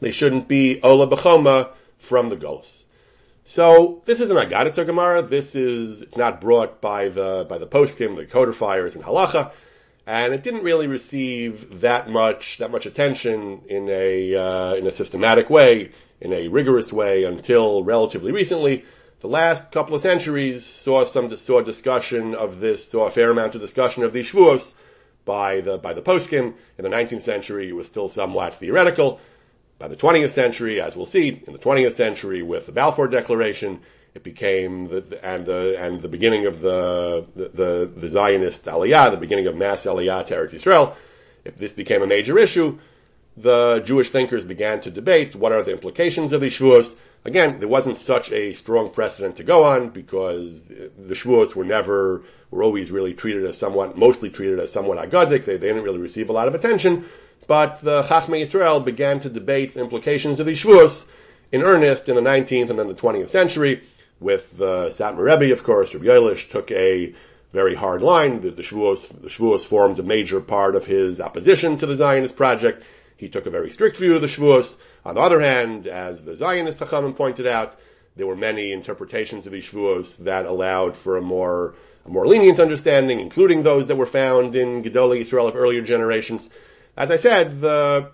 they 0.00 0.10
shouldn't 0.10 0.48
be 0.48 0.80
Ola 0.82 1.08
B'choma 1.08 1.72
from 1.98 2.28
the 2.28 2.36
Golos. 2.36 2.84
So 3.44 4.02
this 4.06 4.20
is 4.20 4.30
an 4.30 4.36
Agadah 4.36 4.86
Gemara. 4.86 5.22
This 5.22 5.56
is 5.56 6.02
it's 6.02 6.16
not 6.16 6.40
brought 6.40 6.80
by 6.80 7.08
the 7.08 7.46
by 7.48 7.58
the 7.58 7.66
poskim, 7.66 8.16
the 8.16 8.26
codifiers 8.26 8.94
in 8.94 9.02
halacha, 9.02 9.50
and 10.06 10.32
it 10.32 10.44
didn't 10.44 10.62
really 10.62 10.86
receive 10.86 11.80
that 11.80 12.08
much 12.08 12.58
that 12.58 12.70
much 12.70 12.86
attention 12.86 13.62
in 13.68 13.88
a 13.88 14.36
uh, 14.36 14.74
in 14.74 14.86
a 14.86 14.92
systematic 14.92 15.50
way, 15.50 15.90
in 16.20 16.32
a 16.32 16.46
rigorous 16.46 16.92
way 16.92 17.24
until 17.24 17.82
relatively 17.82 18.30
recently. 18.30 18.84
The 19.20 19.28
last 19.28 19.72
couple 19.72 19.96
of 19.96 20.00
centuries 20.00 20.64
saw 20.64 21.04
some 21.04 21.36
saw 21.36 21.60
discussion 21.60 22.36
of 22.36 22.60
this, 22.60 22.88
saw 22.88 23.08
a 23.08 23.10
fair 23.10 23.32
amount 23.32 23.56
of 23.56 23.60
discussion 23.60 24.04
of 24.04 24.12
these 24.12 24.30
shvuos 24.30 24.74
by 25.30 25.60
the 25.60 25.78
by 25.78 25.94
the 25.94 26.02
poskim. 26.02 26.54
In 26.76 26.82
the 26.82 26.88
19th 26.88 27.22
century, 27.22 27.68
it 27.68 27.76
was 27.80 27.86
still 27.86 28.08
somewhat 28.08 28.54
theoretical. 28.54 29.20
By 29.78 29.86
the 29.86 29.94
20th 29.94 30.32
century, 30.32 30.80
as 30.80 30.96
we'll 30.96 31.06
see, 31.06 31.28
in 31.46 31.52
the 31.52 31.58
20th 31.58 31.92
century 31.92 32.42
with 32.42 32.66
the 32.66 32.72
Balfour 32.72 33.06
Declaration, 33.06 33.80
it 34.12 34.24
became 34.24 34.88
the, 34.88 35.24
and 35.24 35.46
the 35.46 35.76
and 35.78 36.02
the 36.02 36.08
beginning 36.08 36.46
of 36.46 36.60
the 36.60 37.24
the, 37.36 37.88
the, 37.94 38.08
Zionist 38.08 38.64
Aliyah, 38.64 39.12
the 39.12 39.16
beginning 39.26 39.46
of 39.46 39.54
mass 39.54 39.84
Aliyah 39.84 40.26
to 40.26 40.34
Eretz 40.34 40.52
Yisrael. 40.52 40.96
If 41.44 41.56
this 41.56 41.74
became 41.74 42.02
a 42.02 42.08
major 42.08 42.36
issue, 42.36 42.78
the 43.36 43.80
Jewish 43.86 44.10
thinkers 44.10 44.44
began 44.44 44.80
to 44.80 44.90
debate 44.90 45.36
what 45.36 45.52
are 45.52 45.62
the 45.62 45.70
implications 45.70 46.32
of 46.32 46.40
these 46.40 46.58
shvuos. 46.58 46.96
Again, 47.24 47.58
there 47.58 47.68
wasn't 47.68 47.98
such 47.98 48.32
a 48.32 48.54
strong 48.54 48.90
precedent 48.90 49.36
to 49.36 49.44
go 49.44 49.64
on 49.64 49.90
because 49.90 50.62
the 50.62 51.14
shvuos 51.14 51.54
were 51.54 51.64
never, 51.64 52.22
were 52.50 52.62
always 52.62 52.90
really 52.90 53.12
treated 53.12 53.44
as 53.44 53.58
somewhat, 53.58 53.98
mostly 53.98 54.30
treated 54.30 54.58
as 54.58 54.72
somewhat 54.72 54.98
agadic. 54.98 55.44
They, 55.44 55.58
they 55.58 55.68
didn't 55.68 55.82
really 55.82 55.98
receive 55.98 56.30
a 56.30 56.32
lot 56.32 56.48
of 56.48 56.54
attention. 56.54 57.06
But 57.46 57.82
the 57.82 58.04
Chachmei 58.04 58.46
Yisrael 58.46 58.84
began 58.84 59.20
to 59.20 59.28
debate 59.28 59.74
the 59.74 59.80
implications 59.80 60.40
of 60.40 60.46
the 60.46 60.52
shvuos 60.52 61.06
in 61.52 61.62
earnest 61.62 62.08
in 62.08 62.14
the 62.14 62.22
19th 62.22 62.70
and 62.70 62.78
then 62.78 62.88
the 62.88 62.94
20th 62.94 63.30
century 63.30 63.82
with 64.20 64.52
uh, 64.60 64.84
the 64.84 64.88
Satmar 64.90 65.24
Rebbe, 65.24 65.52
of 65.52 65.64
course. 65.64 65.92
Rabbi 65.92 66.06
Yoelish 66.06 66.50
took 66.50 66.70
a 66.70 67.14
very 67.52 67.74
hard 67.74 68.02
line. 68.02 68.42
The, 68.42 68.50
the 68.50 68.62
Shavuos, 68.62 69.08
the 69.08 69.28
Shavuos 69.28 69.64
formed 69.64 69.98
a 69.98 70.02
major 70.02 70.40
part 70.40 70.76
of 70.76 70.86
his 70.86 71.20
opposition 71.20 71.78
to 71.78 71.86
the 71.86 71.96
Zionist 71.96 72.36
project. 72.36 72.84
He 73.16 73.28
took 73.28 73.46
a 73.46 73.50
very 73.50 73.70
strict 73.70 73.96
view 73.96 74.14
of 74.14 74.20
the 74.20 74.28
Shavuos. 74.28 74.76
On 75.04 75.14
the 75.14 75.20
other 75.20 75.40
hand, 75.40 75.86
as 75.86 76.22
the 76.22 76.36
Zionist 76.36 76.78
Chachamim 76.78 77.16
pointed 77.16 77.46
out, 77.46 77.78
there 78.16 78.26
were 78.26 78.36
many 78.36 78.72
interpretations 78.72 79.46
of 79.46 79.52
these 79.52 80.16
that 80.16 80.44
allowed 80.44 80.96
for 80.96 81.16
a 81.16 81.22
more, 81.22 81.74
a 82.04 82.10
more 82.10 82.26
lenient 82.26 82.60
understanding, 82.60 83.18
including 83.18 83.62
those 83.62 83.88
that 83.88 83.96
were 83.96 84.06
found 84.06 84.54
in 84.54 84.82
Gedolei 84.82 85.22
Yisrael 85.22 85.48
of 85.48 85.56
earlier 85.56 85.80
generations. 85.80 86.50
As 86.96 87.10
I 87.10 87.16
said, 87.16 87.60
the, 87.60 88.10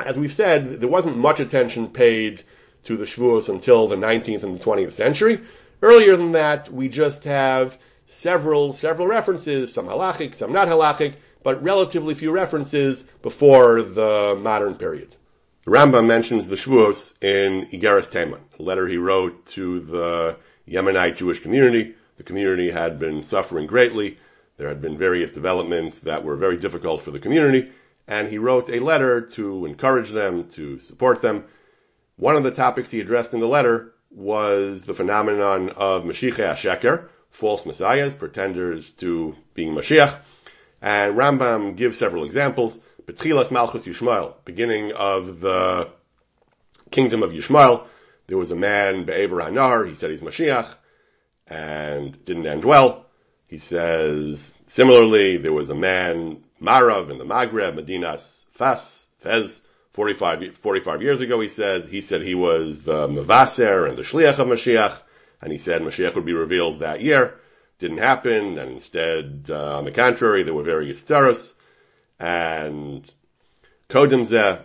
as 0.00 0.16
we've 0.16 0.32
said, 0.32 0.80
there 0.80 0.88
wasn't 0.88 1.18
much 1.18 1.40
attention 1.40 1.88
paid 1.88 2.44
to 2.84 2.96
the 2.96 3.04
Shavuos 3.04 3.48
until 3.48 3.88
the 3.88 3.96
19th 3.96 4.42
and 4.42 4.58
the 4.58 4.64
20th 4.64 4.94
century. 4.94 5.40
Earlier 5.82 6.16
than 6.16 6.32
that, 6.32 6.72
we 6.72 6.88
just 6.88 7.24
have 7.24 7.76
several, 8.06 8.72
several 8.72 9.06
references, 9.06 9.72
some 9.72 9.86
halachic, 9.86 10.36
some 10.36 10.52
not 10.52 10.68
halachic, 10.68 11.16
but 11.42 11.62
relatively 11.62 12.14
few 12.14 12.30
references 12.30 13.02
before 13.20 13.82
the 13.82 14.38
modern 14.40 14.76
period. 14.76 15.16
The 15.64 15.70
Rambam 15.70 16.06
mentions 16.06 16.48
the 16.48 16.56
Shavuos 16.56 17.22
in 17.22 17.68
Igeres 17.68 18.10
Teman, 18.10 18.40
a 18.58 18.62
letter 18.62 18.88
he 18.88 18.96
wrote 18.96 19.46
to 19.46 19.78
the 19.78 20.36
Yemenite 20.66 21.16
Jewish 21.16 21.40
community. 21.40 21.94
The 22.16 22.24
community 22.24 22.72
had 22.72 22.98
been 22.98 23.22
suffering 23.22 23.68
greatly. 23.68 24.18
There 24.56 24.66
had 24.66 24.82
been 24.82 24.98
various 24.98 25.30
developments 25.30 26.00
that 26.00 26.24
were 26.24 26.34
very 26.34 26.56
difficult 26.56 27.02
for 27.02 27.12
the 27.12 27.20
community, 27.20 27.70
and 28.08 28.28
he 28.28 28.38
wrote 28.38 28.68
a 28.70 28.80
letter 28.80 29.20
to 29.20 29.64
encourage 29.64 30.10
them, 30.10 30.50
to 30.54 30.80
support 30.80 31.22
them. 31.22 31.44
One 32.16 32.34
of 32.34 32.42
the 32.42 32.50
topics 32.50 32.90
he 32.90 33.00
addressed 33.00 33.32
in 33.32 33.38
the 33.38 33.46
letter 33.46 33.92
was 34.10 34.82
the 34.82 34.94
phenomenon 34.94 35.70
of 35.70 36.02
Mashiach 36.02 36.38
HaSheker, 36.38 37.08
false 37.30 37.64
messiahs, 37.64 38.16
pretenders 38.16 38.90
to 38.94 39.36
being 39.54 39.74
Mashiach. 39.74 40.22
And 40.80 41.16
Rambam 41.16 41.76
gives 41.76 41.98
several 41.98 42.24
examples. 42.24 42.80
Betchilas 43.12 43.50
Malchus 43.50 43.84
Yishmael, 43.84 44.34
beginning 44.44 44.92
of 44.92 45.40
the 45.40 45.88
kingdom 46.90 47.22
of 47.22 47.30
Yishmael, 47.30 47.86
there 48.26 48.38
was 48.38 48.50
a 48.50 48.56
man, 48.56 49.04
Be'ever 49.04 49.36
HaNahar, 49.36 49.88
he 49.88 49.94
said 49.94 50.10
he's 50.10 50.20
Mashiach, 50.20 50.74
and 51.46 52.24
didn't 52.24 52.46
end 52.46 52.64
well. 52.64 53.06
He 53.46 53.58
says, 53.58 54.54
similarly, 54.68 55.36
there 55.36 55.52
was 55.52 55.68
a 55.68 55.74
man, 55.74 56.42
Marav, 56.60 57.10
in 57.10 57.18
the 57.18 57.24
Maghreb, 57.24 57.74
Medinas 57.74 58.46
Fas, 58.50 59.08
Fez, 59.18 59.60
45, 59.92 60.56
45 60.56 61.02
years 61.02 61.20
ago, 61.20 61.40
he 61.40 61.48
said, 61.48 61.88
he 61.88 62.00
said 62.00 62.22
he 62.22 62.34
was 62.34 62.82
the 62.82 63.06
Mavaser 63.08 63.86
and 63.86 63.98
the 63.98 64.02
Shliach 64.02 64.38
of 64.38 64.48
Mashiach, 64.48 64.98
and 65.42 65.52
he 65.52 65.58
said 65.58 65.82
Mashiach 65.82 66.14
would 66.14 66.24
be 66.24 66.32
revealed 66.32 66.80
that 66.80 67.02
year. 67.02 67.38
Didn't 67.78 67.98
happen, 67.98 68.58
and 68.58 68.72
instead, 68.72 69.46
uh, 69.50 69.76
on 69.76 69.84
the 69.84 69.90
contrary, 69.90 70.42
there 70.42 70.54
were 70.54 70.62
various 70.62 71.02
tzaros. 71.02 71.54
And 72.22 73.10
Kodem 73.90 74.64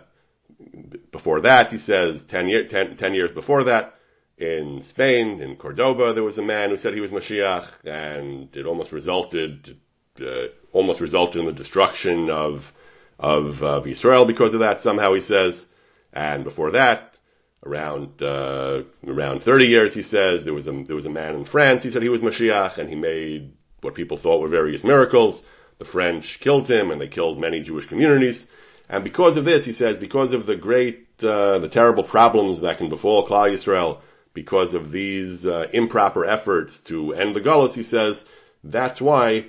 before 1.10 1.40
that, 1.40 1.72
he 1.72 1.78
says, 1.78 2.22
10, 2.22 2.48
year, 2.48 2.64
10, 2.68 2.96
10 2.96 3.14
years 3.14 3.32
before 3.32 3.64
that, 3.64 3.96
in 4.36 4.84
Spain, 4.84 5.40
in 5.42 5.56
Cordoba, 5.56 6.14
there 6.14 6.22
was 6.22 6.38
a 6.38 6.42
man 6.42 6.70
who 6.70 6.76
said 6.76 6.94
he 6.94 7.00
was 7.00 7.10
Mashiach, 7.10 7.66
and 7.84 8.56
it 8.56 8.64
almost 8.64 8.92
resulted, 8.92 9.76
uh, 10.20 10.46
almost 10.72 11.00
resulted 11.00 11.40
in 11.40 11.46
the 11.46 11.52
destruction 11.52 12.30
of, 12.30 12.72
of, 13.18 13.64
of 13.64 13.88
Israel 13.88 14.24
because 14.24 14.54
of 14.54 14.60
that, 14.60 14.80
somehow 14.80 15.12
he 15.14 15.20
says. 15.20 15.66
And 16.12 16.44
before 16.44 16.70
that, 16.70 17.18
around, 17.66 18.22
uh, 18.22 18.82
around 19.04 19.42
30 19.42 19.66
years, 19.66 19.94
he 19.94 20.02
says, 20.02 20.44
there 20.44 20.54
was 20.54 20.68
a, 20.68 20.84
there 20.84 20.94
was 20.94 21.06
a 21.06 21.10
man 21.10 21.34
in 21.34 21.44
France, 21.44 21.82
he 21.82 21.90
said 21.90 22.02
he 22.02 22.08
was 22.08 22.20
Mashiach, 22.20 22.78
and 22.78 22.88
he 22.88 22.94
made 22.94 23.52
what 23.80 23.96
people 23.96 24.16
thought 24.16 24.40
were 24.40 24.48
various 24.48 24.84
miracles. 24.84 25.44
The 25.78 25.84
French 25.84 26.40
killed 26.40 26.68
him, 26.68 26.90
and 26.90 27.00
they 27.00 27.08
killed 27.08 27.40
many 27.40 27.60
Jewish 27.62 27.86
communities. 27.86 28.46
And 28.88 29.04
because 29.04 29.36
of 29.36 29.44
this, 29.44 29.64
he 29.64 29.72
says, 29.72 29.96
because 29.98 30.32
of 30.32 30.46
the 30.46 30.56
great, 30.56 31.06
uh, 31.22 31.58
the 31.58 31.68
terrible 31.68 32.04
problems 32.04 32.60
that 32.60 32.78
can 32.78 32.88
befall 32.88 33.26
Klal 33.26 33.52
Yisrael, 33.52 34.00
because 34.34 34.74
of 34.74 34.92
these 34.92 35.44
uh, 35.46 35.66
improper 35.72 36.24
efforts 36.24 36.80
to 36.80 37.12
end 37.12 37.34
the 37.34 37.40
Gullus, 37.40 37.74
he 37.74 37.82
says, 37.82 38.24
that's 38.64 39.00
why, 39.00 39.46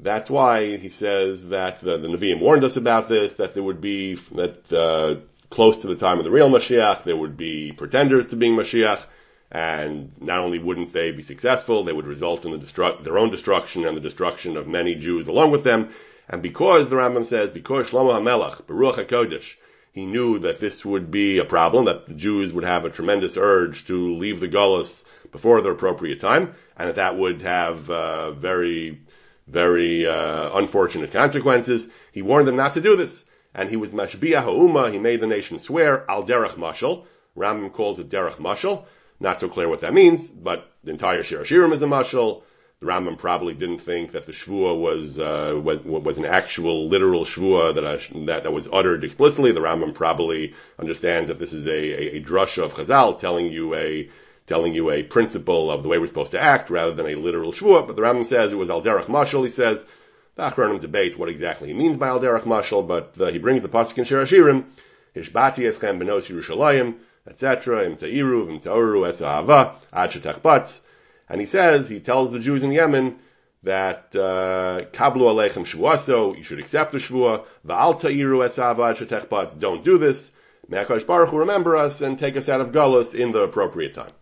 that's 0.00 0.30
why 0.30 0.76
he 0.76 0.88
says 0.88 1.48
that 1.48 1.80
the, 1.80 1.98
the 1.98 2.08
Nevi'im 2.08 2.40
warned 2.40 2.64
us 2.64 2.76
about 2.76 3.08
this, 3.08 3.34
that 3.34 3.54
there 3.54 3.62
would 3.62 3.80
be, 3.80 4.14
that, 4.34 4.72
uh, 4.72 5.20
close 5.50 5.78
to 5.78 5.86
the 5.86 5.96
time 5.96 6.18
of 6.18 6.24
the 6.24 6.30
real 6.30 6.50
Mashiach, 6.50 7.04
there 7.04 7.16
would 7.16 7.36
be 7.36 7.72
pretenders 7.72 8.26
to 8.28 8.36
being 8.36 8.56
Mashiach, 8.56 9.02
and 9.52 10.12
not 10.18 10.38
only 10.38 10.58
wouldn't 10.58 10.94
they 10.94 11.12
be 11.12 11.22
successful, 11.22 11.84
they 11.84 11.92
would 11.92 12.06
result 12.06 12.46
in 12.46 12.52
the 12.52 12.96
their 13.02 13.18
own 13.18 13.30
destruction 13.30 13.86
and 13.86 13.94
the 13.94 14.00
destruction 14.00 14.56
of 14.56 14.66
many 14.66 14.94
Jews 14.94 15.28
along 15.28 15.50
with 15.50 15.62
them. 15.62 15.90
And 16.26 16.40
because 16.40 16.88
the 16.88 16.96
Rambam 16.96 17.26
says, 17.26 17.50
because 17.50 17.88
Shlomo 17.88 18.18
HaMelech, 18.18 18.66
Baruch 18.66 18.96
HaKodesh, 18.96 19.56
he 19.92 20.06
knew 20.06 20.38
that 20.38 20.60
this 20.60 20.86
would 20.86 21.10
be 21.10 21.36
a 21.36 21.44
problem, 21.44 21.84
that 21.84 22.06
the 22.06 22.14
Jews 22.14 22.50
would 22.54 22.64
have 22.64 22.86
a 22.86 22.90
tremendous 22.90 23.36
urge 23.36 23.86
to 23.88 24.16
leave 24.16 24.40
the 24.40 24.48
Gullus 24.48 25.04
before 25.30 25.60
the 25.60 25.68
appropriate 25.68 26.18
time, 26.18 26.54
and 26.78 26.88
that 26.88 26.96
that 26.96 27.18
would 27.18 27.42
have 27.42 27.90
uh, 27.90 28.30
very, 28.32 29.02
very 29.46 30.06
uh, 30.06 30.56
unfortunate 30.56 31.12
consequences. 31.12 31.88
He 32.10 32.22
warned 32.22 32.48
them 32.48 32.56
not 32.56 32.72
to 32.72 32.80
do 32.80 32.96
this. 32.96 33.24
and 33.54 33.68
he 33.68 33.76
was 33.76 33.90
mashbiah 33.90 34.44
ha'uma, 34.44 34.90
he 34.90 34.98
made 34.98 35.20
the 35.20 35.26
nation 35.26 35.58
swear, 35.58 36.10
al 36.10 36.24
derech 36.24 36.56
mashal. 36.56 37.04
Rambam 37.36 37.70
calls 37.70 37.98
it 37.98 38.08
derech 38.08 38.38
mashal. 38.38 38.86
Not 39.22 39.38
so 39.38 39.48
clear 39.48 39.68
what 39.68 39.82
that 39.82 39.94
means, 39.94 40.26
but 40.26 40.72
the 40.82 40.90
entire 40.90 41.22
Shir 41.22 41.44
Hashirim 41.44 41.72
is 41.72 41.80
a 41.80 41.86
mashal. 41.86 42.42
The 42.80 42.86
Rambam 42.88 43.16
probably 43.16 43.54
didn't 43.54 43.78
think 43.78 44.10
that 44.10 44.26
the 44.26 44.32
shvua 44.32 44.76
was, 44.76 45.16
uh, 45.16 45.60
was, 45.62 45.78
was 45.84 46.18
an 46.18 46.24
actual 46.24 46.88
literal 46.88 47.24
shvua 47.24 47.72
that, 47.76 48.26
that, 48.26 48.42
that 48.42 48.52
was 48.52 48.68
uttered 48.72 49.04
explicitly. 49.04 49.52
The 49.52 49.60
Rambam 49.60 49.94
probably 49.94 50.54
understands 50.76 51.28
that 51.28 51.38
this 51.38 51.52
is 51.52 51.68
a, 51.68 51.70
a, 51.70 52.16
a 52.16 52.18
of 52.18 52.74
Chazal 52.74 53.16
telling 53.20 53.46
you 53.46 53.76
a, 53.76 54.10
telling 54.48 54.74
you 54.74 54.90
a 54.90 55.04
principle 55.04 55.70
of 55.70 55.84
the 55.84 55.88
way 55.88 55.98
we're 55.98 56.08
supposed 56.08 56.32
to 56.32 56.40
act 56.40 56.68
rather 56.68 56.92
than 56.92 57.06
a 57.06 57.14
literal 57.14 57.52
shvua. 57.52 57.86
But 57.86 57.94
the 57.94 58.02
Rambam 58.02 58.26
says 58.26 58.52
it 58.52 58.56
was 58.56 58.70
al 58.70 58.82
derech 58.82 59.06
mashal. 59.06 59.44
He 59.44 59.50
says 59.50 59.84
the 60.34 60.50
Achronim 60.50 60.80
debate 60.80 61.16
what 61.16 61.28
exactly 61.28 61.68
he 61.68 61.74
means 61.74 61.96
by 61.96 62.08
al 62.08 62.18
derech 62.18 62.42
mashal, 62.42 62.84
but 62.88 63.14
uh, 63.20 63.30
he 63.30 63.38
brings 63.38 63.62
the 63.62 63.68
pasuk 63.68 63.98
in 63.98 64.04
Shir 64.04 64.26
Hashirim, 64.26 64.64
Hishbati 65.14 65.58
eschem 65.58 66.02
benos 66.02 66.26
Yerushalayim, 66.26 66.96
etc. 67.28 67.84
Im 67.84 67.96
ta'iru, 67.96 68.48
im 68.48 68.60
ta'uru, 68.60 69.08
es 69.08 69.20
ahava, 69.20 69.74
ad. 69.92 70.66
And 71.28 71.40
he 71.40 71.46
says, 71.46 71.88
he 71.88 72.00
tells 72.00 72.32
the 72.32 72.38
Jews 72.38 72.62
in 72.62 72.72
Yemen 72.72 73.16
that 73.62 74.08
uh, 74.14 74.86
kablu 74.92 75.22
aleichem 75.22 75.66
shvuaso, 75.66 76.36
you 76.36 76.42
should 76.42 76.58
accept 76.58 76.92
the 76.92 76.98
shvua. 76.98 77.44
Va'al 77.66 78.00
ta'iru 78.00 78.44
es 78.44 78.56
ahava, 78.56 78.92
ad. 78.92 79.60
Don't 79.60 79.84
do 79.84 79.98
this. 79.98 80.32
Me'akash 80.68 81.06
Baruch 81.06 81.30
Hu 81.30 81.38
remember 81.38 81.76
us 81.76 82.00
and 82.00 82.18
take 82.18 82.36
us 82.36 82.48
out 82.48 82.60
of 82.60 82.68
Gullus 82.68 83.14
in 83.14 83.32
the 83.32 83.40
appropriate 83.40 83.94
time. 83.94 84.12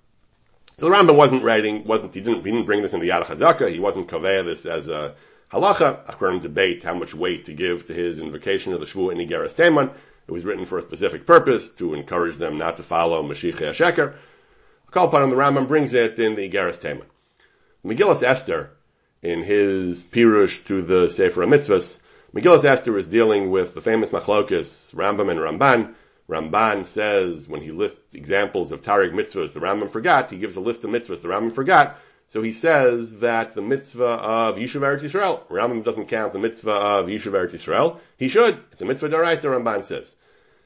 So 0.78 0.88
the 0.88 0.92
Rambam 0.92 1.14
wasn't 1.14 1.45
writing, 1.45 1.85
wasn't, 1.85 2.14
he 2.14 2.23
didn't, 2.23 2.45
he 2.45 2.50
didn't 2.50 2.64
bring 2.64 2.80
this 2.80 2.95
in 2.95 3.00
the 3.00 3.11
Yad 3.11 3.26
HaZaka, 3.26 3.71
he 3.71 3.78
wasn't 3.78 4.09
kaveya 4.09 4.45
this 4.45 4.64
as 4.64 4.88
a 4.88 5.14
halacha. 5.52 6.19
To 6.19 6.40
debate 6.40 6.83
how 6.83 6.95
much 6.95 7.14
weight 7.14 7.45
to 7.45 7.52
give 7.52 7.87
to 7.87 7.95
his 7.95 8.19
invocation 8.19 8.73
of 8.73 8.80
the 8.80 8.87
Shvu 8.87 9.12
in 9.12 9.19
Igeres 9.19 9.52
Teman. 9.52 9.92
It 10.30 10.34
was 10.34 10.44
written 10.44 10.64
for 10.64 10.78
a 10.78 10.82
specific 10.82 11.26
purpose, 11.26 11.70
to 11.70 11.92
encourage 11.92 12.37
them 12.37 12.56
not 12.56 12.76
to 12.76 12.84
follow 12.84 13.20
Mashiach 13.20 13.56
HaSheker. 13.56 14.14
Kalpan 14.92 15.28
the 15.28 15.34
Rambam 15.34 15.66
brings 15.66 15.92
it 15.92 16.20
in 16.20 16.37
the 16.37 16.49
Igeres 16.49 16.78
Teman. 16.78 17.06
Megillas 17.84 18.22
Esther, 18.22 18.70
in 19.22 19.42
his 19.42 20.04
Pirush 20.04 20.64
to 20.66 20.82
the 20.82 21.10
Sefer 21.10 21.44
HaMitzvahs, 21.44 22.00
Megillas 22.32 22.64
Esther 22.64 22.96
is 22.96 23.08
dealing 23.08 23.50
with 23.50 23.75
the 23.75 23.80
famous 23.80 24.10
machlokas, 24.10 24.94
Rambam 24.94 25.32
and 25.32 25.40
Ramban, 25.40 25.94
Ramban 26.28 26.87
says 26.87 27.49
when 27.49 27.62
he 27.62 27.72
lists 27.72 28.14
examples 28.14 28.70
of 28.70 28.82
Taryag 28.82 29.12
mitzvahs, 29.12 29.52
the 29.52 29.58
Rambam 29.58 29.90
forgot, 29.90 30.30
he 30.30 30.38
gives 30.38 30.54
a 30.54 30.60
list 30.60 30.84
of 30.84 30.90
mitzvahs 30.90 31.22
the 31.22 31.28
Rambam 31.28 31.52
forgot, 31.52 31.99
so 32.28 32.40
he 32.40 32.52
says 32.52 33.18
that 33.18 33.56
the 33.56 33.62
mitzvah 33.62 34.04
of 34.04 34.54
Yishuv 34.54 34.82
Eretz 34.82 35.00
Yisrael, 35.00 35.44
Rambam 35.49 35.82
doesn't 35.84 36.06
count 36.06 36.32
the 36.32 36.38
mitzvah 36.38 36.70
of 36.70 37.06
Yishuv 37.06 37.32
Eretz 37.32 37.50
Yisrael, 37.50 37.99
he 38.16 38.28
should. 38.28 38.62
It's 38.70 38.80
a 38.80 38.84
mitzvah 38.84 39.08
daraisa, 39.08 39.46
Ramban 39.46 39.84
says. 39.84 40.14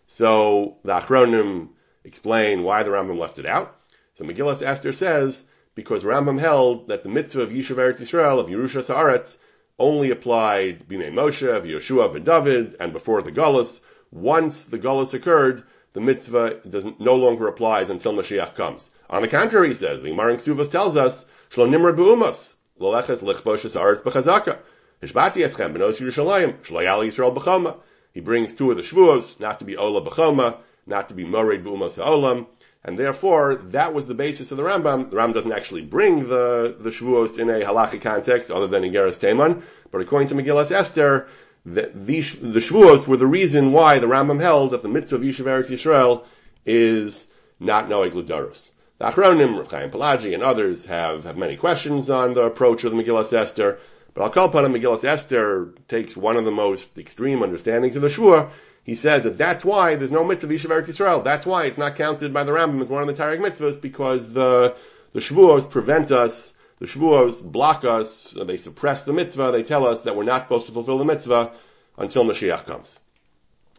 So 0.06 0.76
the 0.84 0.92
Achronim 0.92 1.68
explain 2.04 2.62
why 2.62 2.82
the 2.82 2.90
Rambam 2.90 3.18
left 3.18 3.38
it 3.38 3.46
out. 3.46 3.76
So 4.16 4.24
Megillas 4.24 4.62
Esther 4.62 4.92
says, 4.92 5.44
because 5.74 6.04
Rambam 6.04 6.38
held 6.38 6.88
that 6.88 7.02
the 7.02 7.08
mitzvah 7.08 7.42
of 7.42 7.50
Yishuv 7.50 7.76
Eretz 7.76 7.98
Yisrael, 7.98 8.38
of 8.38 8.46
Yerusha 8.46 8.84
Sa'aretz, 8.84 9.36
only 9.78 10.10
applied 10.10 10.88
B'nai 10.88 11.12
Moshe, 11.12 11.42
of 11.42 11.64
Yeshua, 11.64 12.14
and 12.14 12.24
David, 12.24 12.76
and 12.78 12.92
before 12.92 13.22
the 13.22 13.32
Gullus, 13.32 13.80
once 14.12 14.64
the 14.64 14.78
Gullus 14.78 15.12
occurred, 15.12 15.64
the 15.94 16.00
mitzvah 16.00 16.60
no 17.00 17.14
longer 17.16 17.48
applies 17.48 17.90
until 17.90 18.12
Mashiach 18.12 18.54
comes. 18.54 18.90
On 19.10 19.22
the 19.22 19.28
contrary, 19.28 19.70
he 19.70 19.74
says, 19.74 20.02
the 20.02 20.10
Gemara 20.10 20.36
Ksuvas 20.36 20.70
tells 20.70 20.96
us, 20.96 21.26
Shlo 21.50 21.68
nimra 21.68 21.94
bu'umas, 21.96 22.54
loleches 22.80 23.20
lichvosh 23.20 23.72
ha'aretz 23.72 24.02
b'chazaka, 24.02 24.58
hishbati 25.02 25.44
eschem 25.44 25.74
b'nos 25.74 25.96
Yerushalayim, 25.96 26.58
shlo 26.58 26.82
Yisrael 26.82 27.36
b'choma. 27.36 27.76
He 28.14 28.20
brings 28.20 28.54
two 28.54 28.70
of 28.70 28.76
the 28.76 28.82
shvuos, 28.82 29.38
not 29.38 29.58
to 29.58 29.64
be 29.64 29.76
ola 29.76 30.00
b'choma, 30.00 30.58
not 30.86 31.08
to 31.08 31.14
be 31.14 31.24
mored 31.24 31.64
bu'umas 31.64 31.96
ha'olam, 31.96 32.46
and 32.84 32.98
therefore, 32.98 33.54
that 33.56 33.94
was 33.94 34.06
the 34.06 34.14
basis 34.14 34.50
of 34.50 34.58
the 34.58 34.62
Rambam. 34.62 35.10
The 35.10 35.16
Rambam 35.16 35.32
doesn't 35.32 35.52
actually 35.52 35.80
bring 35.80 36.28
the, 36.28 36.76
the 36.78 36.90
Shavuos 36.90 37.38
in 37.38 37.48
a 37.48 37.60
halachic 37.60 38.02
context 38.02 38.50
other 38.50 38.66
than 38.66 38.82
Igeres 38.82 39.16
Teman, 39.16 39.62
but 39.90 40.02
according 40.02 40.28
to 40.28 40.34
Megillas 40.34 40.70
Esther, 40.70 41.26
the, 41.64 41.90
the, 41.94 42.20
the 42.20 42.60
Shavuos 42.60 43.06
were 43.06 43.16
the 43.16 43.26
reason 43.26 43.72
why 43.72 43.98
the 43.98 44.06
Rambam 44.06 44.40
held 44.40 44.70
that 44.72 44.82
the 44.82 44.88
mitzvah 44.88 45.16
of 45.16 45.22
Yishuv 45.22 45.46
Eretz 45.46 45.68
Yisrael 45.68 46.24
is 46.66 47.26
not 47.58 47.88
Noeg 47.88 48.12
Ludarus. 48.12 48.72
The 48.98 49.06
Achronim, 49.06 49.56
Rav 49.56 49.70
Chaim 49.70 49.90
Pelagi, 49.90 50.34
and 50.34 50.42
others 50.42 50.84
have, 50.84 51.24
have 51.24 51.38
many 51.38 51.56
questions 51.56 52.10
on 52.10 52.34
the 52.34 52.42
approach 52.42 52.84
of 52.84 52.92
the 52.92 53.02
Megillas 53.02 53.32
Esther, 53.32 53.78
but 54.14 54.22
I'll 54.22 54.30
call 54.30 54.46
upon 54.46 54.64
Megillas 54.72 55.04
Esther 55.04 55.74
takes 55.88 56.16
one 56.16 56.36
of 56.36 56.44
the 56.44 56.50
most 56.50 56.98
extreme 56.98 57.42
understandings 57.42 57.96
of 57.96 58.02
the 58.02 58.08
Shua. 58.08 58.50
He 58.82 58.94
says 58.94 59.24
that 59.24 59.38
that's 59.38 59.64
why 59.64 59.96
there's 59.96 60.10
no 60.10 60.24
mitzvah 60.24 60.52
Yishuv 60.52 60.70
Eretz 60.70 60.86
Yisrael. 60.86 61.24
That's 61.24 61.46
why 61.46 61.64
it's 61.64 61.78
not 61.78 61.96
counted 61.96 62.32
by 62.32 62.44
the 62.44 62.52
Rambam 62.52 62.82
as 62.82 62.88
one 62.88 63.08
of 63.08 63.14
the 63.14 63.20
Taryag 63.20 63.40
mitzvahs 63.40 63.80
because 63.80 64.32
the, 64.32 64.76
the 65.12 65.20
Shavuos 65.20 65.68
prevent 65.70 66.12
us 66.12 66.54
the 66.78 66.86
Shavuos 66.86 67.42
block 67.42 67.84
us, 67.84 68.34
they 68.46 68.56
suppress 68.56 69.04
the 69.04 69.12
mitzvah, 69.12 69.50
they 69.52 69.62
tell 69.62 69.86
us 69.86 70.00
that 70.02 70.16
we're 70.16 70.24
not 70.24 70.42
supposed 70.42 70.66
to 70.66 70.72
fulfill 70.72 70.98
the 70.98 71.04
mitzvah 71.04 71.52
until 71.96 72.24
Mashiach 72.24 72.66
comes. 72.66 73.00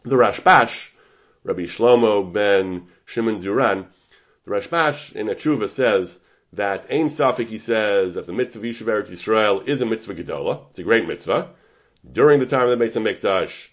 The 0.03 0.15
Rashbash, 0.15 0.89
Rabbi 1.43 1.63
Shlomo 1.63 2.31
ben 2.31 2.87
Shimon 3.05 3.41
Duran, 3.41 3.87
the 4.45 4.51
Rashbash 4.51 5.15
in 5.15 5.29
a 5.29 5.69
says 5.69 6.19
that 6.55 6.85
Ein 6.89 7.09
Safik, 7.09 7.49
he 7.49 7.57
says 7.57 8.13
that 8.13 8.27
the 8.27 8.33
mitzvah 8.33 8.59
of 8.59 8.65
Yishuv 8.65 8.87
Eretz 8.87 9.09
Yisrael 9.09 9.67
is 9.67 9.81
a 9.81 9.85
mitzvah 9.85 10.15
gedola. 10.15 10.69
It's 10.69 10.79
a 10.79 10.83
great 10.83 11.07
mitzvah. 11.07 11.49
During 12.09 12.39
the 12.39 12.45
time 12.45 12.67
of 12.69 12.77
the 12.77 12.83
Beis 12.83 12.93
HaMikdash, 12.93 13.67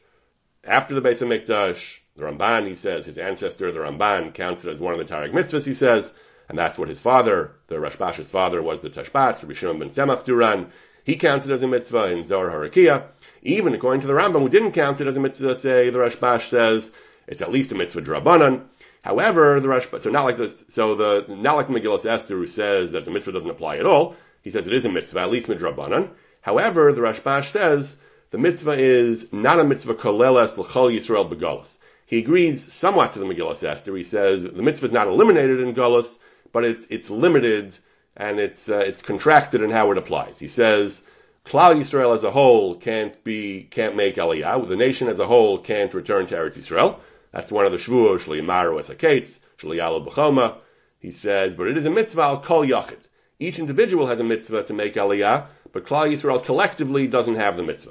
after 0.64 0.94
the 0.94 1.00
Beis 1.00 1.18
HaMikdash, 1.18 1.98
the 2.16 2.22
Ramban, 2.22 2.68
he 2.68 2.74
says, 2.74 3.06
his 3.06 3.18
ancestor, 3.18 3.72
the 3.72 3.80
Ramban, 3.80 4.34
counts 4.34 4.64
it 4.64 4.70
as 4.70 4.80
one 4.80 4.92
of 4.92 4.98
the 4.98 5.12
Taryag 5.12 5.32
mitzvahs, 5.32 5.64
he 5.64 5.74
says, 5.74 6.14
and 6.48 6.58
that's 6.58 6.78
what 6.78 6.88
his 6.88 7.00
father, 7.00 7.52
the 7.68 7.76
Rashbash's 7.76 8.30
father, 8.30 8.62
was 8.62 8.80
the 8.80 8.90
Tashbatz, 8.90 9.42
Rabbi 9.42 9.54
Shimon 9.54 9.78
ben 9.78 9.90
Tzemach 9.90 10.24
Duran. 10.24 10.70
He 11.04 11.16
counts 11.16 11.46
it 11.46 11.52
as 11.52 11.62
a 11.62 11.68
mitzvah 11.68 12.06
in 12.06 12.26
Zohar 12.26 12.50
Harakia. 12.50 13.04
Even 13.42 13.74
according 13.74 14.02
to 14.02 14.06
the 14.06 14.12
Rambam, 14.12 14.40
who 14.40 14.48
didn't 14.48 14.72
count 14.72 15.00
it 15.00 15.06
as 15.06 15.16
a 15.16 15.20
mitzvah, 15.20 15.56
say 15.56 15.90
the 15.90 15.98
Rashbash 15.98 16.48
says 16.48 16.92
it's 17.26 17.42
at 17.42 17.50
least 17.50 17.72
a 17.72 17.74
mitzvah 17.74 18.02
drabanan. 18.02 18.66
However, 19.02 19.60
the 19.60 19.68
Rashbash, 19.68 20.02
so 20.02 20.10
not 20.10 20.24
like 20.24 20.36
this, 20.36 20.64
so 20.68 20.94
the, 20.94 21.26
not 21.28 21.56
like 21.56 21.68
Megillah 21.68 22.06
Esther 22.06 22.36
who 22.36 22.46
says 22.46 22.92
that 22.92 23.04
the 23.04 23.10
mitzvah 23.10 23.32
doesn't 23.32 23.50
apply 23.50 23.76
at 23.76 23.86
all. 23.86 24.16
He 24.42 24.50
says 24.50 24.66
it 24.66 24.72
is 24.72 24.84
a 24.84 24.88
mitzvah, 24.88 25.20
at 25.20 25.30
least 25.30 25.48
midrabanan. 25.48 26.10
However, 26.42 26.92
the 26.92 27.00
Rashbash 27.00 27.50
says 27.50 27.96
the 28.30 28.38
mitzvah 28.38 28.72
is 28.72 29.32
not 29.32 29.60
a 29.60 29.64
mitzvah 29.64 29.94
koleles 29.94 30.56
l'chol 30.56 30.96
Yisrael 30.96 31.28
begalas. 31.28 31.78
He 32.06 32.18
agrees 32.18 32.72
somewhat 32.72 33.12
to 33.14 33.18
the 33.18 33.24
Megillah 33.24 33.62
Esther. 33.62 33.96
He 33.96 34.04
says 34.04 34.42
the 34.42 34.62
mitzvah 34.62 34.86
is 34.86 34.92
not 34.92 35.08
eliminated 35.08 35.60
in 35.60 35.74
Gullus, 35.74 36.18
but 36.52 36.64
it's 36.64 36.86
it's 36.90 37.08
limited 37.08 37.78
and 38.16 38.38
it's 38.38 38.68
uh, 38.68 38.78
it's 38.78 39.02
contracted 39.02 39.62
in 39.62 39.70
how 39.70 39.90
it 39.90 39.98
applies. 39.98 40.38
He 40.38 40.48
says 40.48 41.02
Klal 41.46 41.74
Yisrael 41.74 42.14
as 42.14 42.22
a 42.22 42.32
whole 42.32 42.74
can't 42.76 43.22
be 43.24 43.66
can't 43.70 43.96
make 43.96 44.16
Aliyah. 44.16 44.68
The 44.68 44.76
nation 44.76 45.08
as 45.08 45.18
a 45.18 45.26
whole 45.26 45.58
can't 45.58 45.94
return 45.94 46.26
to 46.28 46.34
Eretz 46.34 46.58
Yisrael. 46.58 46.98
That's 47.32 47.50
one 47.50 47.66
of 47.66 47.72
the 47.72 47.78
shvuos 47.78 48.20
shliyimaru 48.20 48.78
as 48.78 48.88
haketz 48.88 49.40
shliyalo 49.58 50.06
b'choma. 50.06 50.56
He 50.98 51.10
says, 51.10 51.54
but 51.54 51.66
it 51.66 51.76
is 51.76 51.84
a 51.84 51.90
mitzvah 51.90 52.22
al 52.22 52.40
kol 52.40 52.64
yachid. 52.64 53.00
Each 53.40 53.58
individual 53.58 54.06
has 54.06 54.20
a 54.20 54.24
mitzvah 54.24 54.62
to 54.64 54.72
make 54.72 54.94
Aliyah, 54.94 55.46
but 55.72 55.84
Klal 55.84 56.12
Yisrael 56.12 56.44
collectively 56.44 57.08
doesn't 57.08 57.34
have 57.34 57.56
the 57.56 57.64
mitzvah. 57.64 57.90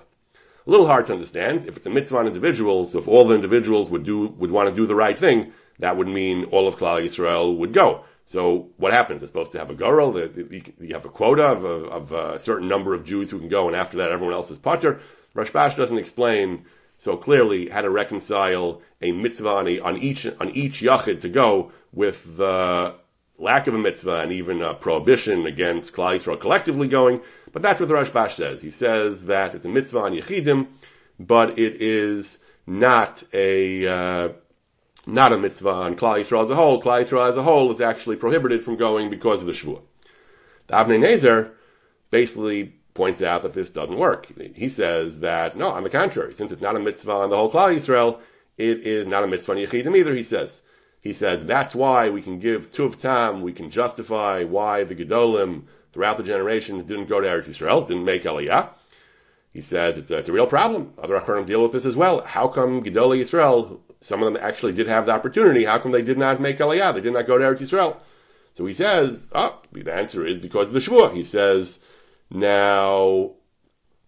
A 0.66 0.70
little 0.70 0.86
hard 0.88 1.08
to 1.08 1.14
understand. 1.14 1.68
If 1.68 1.76
it's 1.76 1.86
a 1.86 1.90
mitzvah 1.90 2.20
on 2.20 2.28
individuals, 2.28 2.96
if 2.96 3.06
all 3.06 3.28
the 3.28 3.36
individuals 3.36 3.90
would 3.90 4.06
do 4.06 4.28
would 4.28 4.52
want 4.52 4.70
to 4.70 4.76
do 4.76 4.88
the 4.88 4.96
right 4.96 5.20
thing, 5.20 5.52
that 5.80 5.98
would 5.98 6.08
mean 6.08 6.46
all 6.46 6.70
of 6.70 6.78
Klal 6.78 7.04
Yisrael 7.04 7.58
would 7.58 7.74
go. 7.74 8.06
So 8.26 8.70
what 8.78 8.94
happens? 8.94 9.24
It's 9.24 9.32
supposed 9.32 9.52
to 9.52 9.60
have 9.60 9.70
a 9.70 9.76
girl. 9.76 10.18
You 10.18 10.94
have 10.94 11.04
a 11.04 11.10
quota 11.10 11.44
of, 11.44 11.66
a, 11.66 11.68
of 11.68 12.12
a 12.14 12.40
certain 12.40 12.70
number 12.70 12.94
of 12.94 13.04
Jews 13.04 13.30
who 13.30 13.40
can 13.40 13.50
go, 13.50 13.68
and 13.68 13.76
after 13.76 13.98
that, 13.98 14.12
everyone 14.12 14.36
else 14.36 14.52
is 14.52 14.58
potter. 14.58 15.02
Rashbash 15.36 15.76
doesn't 15.76 15.98
explain 15.98 16.66
so 17.02 17.18
clearly 17.18 17.68
how 17.68 17.82
to 17.82 17.90
reconcile 17.90 18.80
a 19.02 19.12
mitzvah 19.12 19.50
on, 19.84 19.98
each 19.98 20.28
on 20.40 20.52
each 20.52 20.82
yachid 20.82 21.20
to 21.22 21.30
go 21.30 21.72
with 21.92 22.38
the 22.38 22.94
lack 23.40 23.66
of 23.66 23.74
a 23.74 23.78
mitzvah 23.80 24.20
and 24.20 24.32
even 24.32 24.62
a 24.62 24.76
prohibition 24.76 25.48
against 25.48 25.94
Klal 25.94 26.20
Yisrael 26.20 26.40
collectively 26.40 26.88
going. 26.88 27.20
But 27.52 27.64
that's 27.64 27.80
what 27.80 27.90
the 27.90 27.96
Rashbash 27.96 28.34
says. 28.34 28.62
He 28.62 28.70
says 28.70 29.26
that 29.26 29.56
it's 29.56 29.66
a 29.66 29.70
mitzvah 29.70 29.98
on 29.98 30.14
yachidim, 30.14 30.68
but 31.20 31.58
it 31.58 31.82
is 31.82 32.38
not 32.68 33.24
a 33.34 33.88
uh, 33.88 34.30
not 35.08 35.34
a 35.34 35.40
mitzvah 35.40 35.70
on 35.70 35.96
Klal 35.96 36.24
Yisrael 36.24 36.44
as 36.44 36.52
a 36.52 36.56
whole. 36.56 36.84
Klal 36.84 37.04
Yisrael 37.04 37.28
as 37.28 37.36
a 37.36 37.42
whole 37.42 37.72
is 37.72 37.82
actually 37.82 38.16
prohibited 38.16 38.64
from 38.64 38.76
going 38.78 39.10
because 39.10 39.42
of 39.42 39.48
the 39.48 39.54
Shvuah. 39.54 39.82
The 40.68 40.76
Avnei 40.76 41.00
Nezer 41.00 41.54
basically 42.12 42.76
points 42.94 43.22
out 43.22 43.44
that 43.44 43.54
this 43.54 43.70
doesn't 43.70 43.98
work. 43.98 44.28
He 44.56 44.70
says 44.70 45.20
that, 45.20 45.58
no, 45.58 45.68
on 45.70 45.84
the 45.84 45.90
contrary, 45.90 46.34
since 46.34 46.52
it's 46.52 46.62
not 46.62 46.76
a 46.76 46.80
mitzvah 46.80 47.12
on 47.12 47.30
the 47.30 47.36
whole 47.36 47.52
Klal 47.52 47.76
Yisrael, 47.76 48.20
it 48.58 48.86
is 48.86 49.08
not 49.08 49.24
a 49.24 49.28
mitzvah 49.28 49.54
on 49.54 49.58
Yechidim 49.58 49.96
either, 49.96 50.16
he 50.16 50.24
says. 50.24 50.62
He 51.00 51.14
says 51.14 51.46
that's 51.46 51.74
why 51.74 52.10
we 52.10 52.22
can 52.22 52.40
give 52.40 52.72
Tuv 52.72 53.00
Tam, 53.00 53.42
we 53.42 53.54
can 53.54 53.72
justify 53.72 54.44
why 54.44 54.84
the 54.84 54.96
Gedolim 54.96 55.64
throughout 55.94 56.18
the 56.18 56.24
generations 56.24 56.86
didn't 56.86 57.08
go 57.08 57.20
to 57.20 57.28
Eretz 57.28 57.48
Yisrael, 57.48 57.88
didn't 57.88 58.06
make 58.06 58.24
Aliyah. 58.24 58.70
He 59.52 59.62
says 59.62 59.98
it's 59.98 60.12
a, 60.12 60.20
it's 60.20 60.30
a 60.30 60.34
real 60.34 60.48
problem. 60.48 60.94
Other 61.02 61.20
Acharonim 61.20 61.48
deal 61.48 61.64
with 61.64 61.74
this 61.74 61.86
as 61.86 61.96
well. 61.96 62.22
How 62.22 62.48
come 62.48 62.84
Gedolei 62.84 63.24
Yisrael, 63.24 63.80
some 64.02 64.22
of 64.22 64.32
them 64.32 64.42
actually 64.42 64.74
did 64.74 64.88
have 64.88 65.06
the 65.06 65.12
opportunity, 65.12 65.66
how 65.66 65.80
come 65.80 65.92
they 65.92 66.02
did 66.02 66.18
not 66.18 66.40
make 66.40 66.60
Aliyah? 66.60 66.94
They 66.94 67.02
did 67.02 67.14
not 67.14 67.28
go 67.28 67.38
to 67.38 67.44
Eretz 67.44 67.60
Yisrael. 67.60 67.98
So 68.54 68.66
he 68.66 68.74
says, 68.74 69.28
oh, 69.34 69.60
the 69.72 69.94
answer 69.94 70.26
is 70.26 70.38
because 70.38 70.68
of 70.68 70.74
the 70.74 70.80
Shvuah. 70.80 71.16
He 71.16 71.24
says, 71.24 71.80
now, 72.32 73.32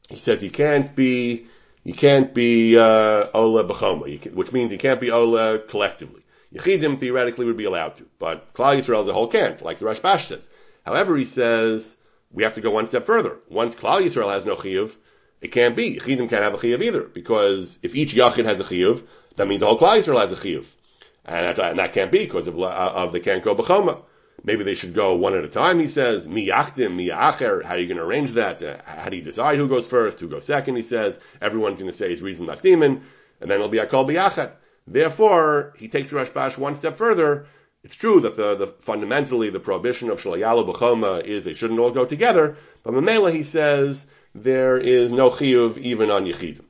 he 0.09 0.17
says 0.17 0.41
he 0.41 0.49
can't 0.49 0.95
be, 0.95 1.47
you 1.83 1.93
can't 1.93 2.33
be, 2.33 2.77
uh, 2.77 3.27
Ola 3.33 3.65
B'choma, 3.65 4.33
which 4.33 4.51
means 4.53 4.71
he 4.71 4.77
can't 4.77 5.01
be 5.01 5.12
Ola 5.12 5.59
collectively. 5.59 6.23
Yechidim 6.55 6.99
theoretically 6.99 7.45
would 7.45 7.57
be 7.57 7.65
allowed 7.65 7.97
to, 7.97 8.05
but 8.19 8.53
Klal 8.53 8.79
Yisrael 8.79 9.01
as 9.01 9.07
a 9.07 9.13
whole 9.13 9.27
can't, 9.27 9.62
like 9.62 9.79
the 9.79 9.86
Rashbash 9.86 10.27
says. 10.27 10.47
However, 10.86 11.17
he 11.17 11.25
says, 11.25 11.97
we 12.31 12.43
have 12.43 12.55
to 12.55 12.62
go 12.62 12.71
one 12.71 12.88
step 12.88 13.05
further. 13.05 13.38
Once 13.49 13.75
Klal 13.75 14.01
Yisrael 14.01 14.33
has 14.33 14.45
no 14.45 14.55
chiyuv, 14.55 14.91
it 15.41 15.51
can't 15.51 15.75
be. 15.75 15.99
Yechidim 15.99 16.29
can't 16.29 16.43
have 16.43 16.53
a 16.53 16.57
chiyuv 16.57 16.81
either, 16.81 17.01
because 17.01 17.79
if 17.83 17.93
each 17.95 18.13
Yachid 18.13 18.45
has 18.45 18.59
a 18.59 18.63
chiyuv, 18.63 19.03
that 19.36 19.47
means 19.47 19.59
the 19.59 19.65
whole 19.65 19.79
Klal 19.79 20.01
Yisrael 20.01 20.21
has 20.21 20.31
a 20.31 20.36
chiyuv. 20.36 20.65
And 21.25 21.57
that, 21.57 21.93
can't 21.93 22.12
be 22.12 22.19
because 22.19 22.47
of, 22.47 22.59
of 22.59 23.13
they 23.13 23.19
can't 23.19 23.43
go 23.43 23.55
b'choma. 23.55 24.01
Maybe 24.43 24.63
they 24.63 24.76
should 24.76 24.93
go 24.93 25.15
one 25.15 25.36
at 25.36 25.43
a 25.43 25.50
time, 25.50 25.80
he 25.80 25.88
says. 25.88 26.28
Mi 26.28 26.48
yachdim, 26.48 26.96
mi 26.96 27.10
acher. 27.10 27.63
How 27.63 27.76
are 27.76 27.78
you 27.78 27.88
going 27.88 27.98
to 27.98 28.04
arrange 28.04 28.32
that? 28.34 28.62
Uh, 28.62 28.78
how 28.86 29.10
do 29.10 29.15
you 29.15 29.22
decide 29.22 29.58
who 29.58 29.67
goes 29.67 29.86
first, 29.86 30.19
who 30.19 30.28
goes 30.28 30.46
second, 30.46 30.76
he 30.76 30.84
says. 30.84 31.17
Everyone's 31.41 31.80
going 31.80 31.91
to 31.91 31.98
say 31.98 32.10
his 32.10 32.22
reason 32.22 32.48
makdimin, 32.48 33.02
and 33.39 33.50
then 33.50 33.52
it'll 33.52 33.69
be 33.69 33.78
akol 33.78 34.06
biyachat. 34.06 34.52
Therefore, 34.86 35.74
he 35.78 35.88
takes 35.88 36.10
the 36.10 36.17
Rashbash 36.17 36.58
one 36.58 36.76
step 36.76 36.98
further. 36.98 37.46
It's 37.84 37.96
true 37.96 38.22
that 38.22 38.38
the, 38.38 38.56
the 38.56 38.67
fundamentally 38.80 39.50
the 39.50 39.60
prohibition 39.60 40.10
of 40.10 40.22
shalayalo 40.22 40.74
b'choma 40.74 41.24
is 41.26 41.43
they 41.43 41.54
shouldn't 41.54 41.80
all 41.80 41.91
go 41.91 42.06
together, 42.06 42.58
but 42.82 42.93
Mamela 42.93 43.34
he 43.34 43.43
says 43.43 44.08
there 44.34 44.78
is 44.78 45.12
no 45.12 45.30
chiyuv 45.30 45.78
even 45.78 46.10
on 46.10 46.26
yichidim. 46.26 46.63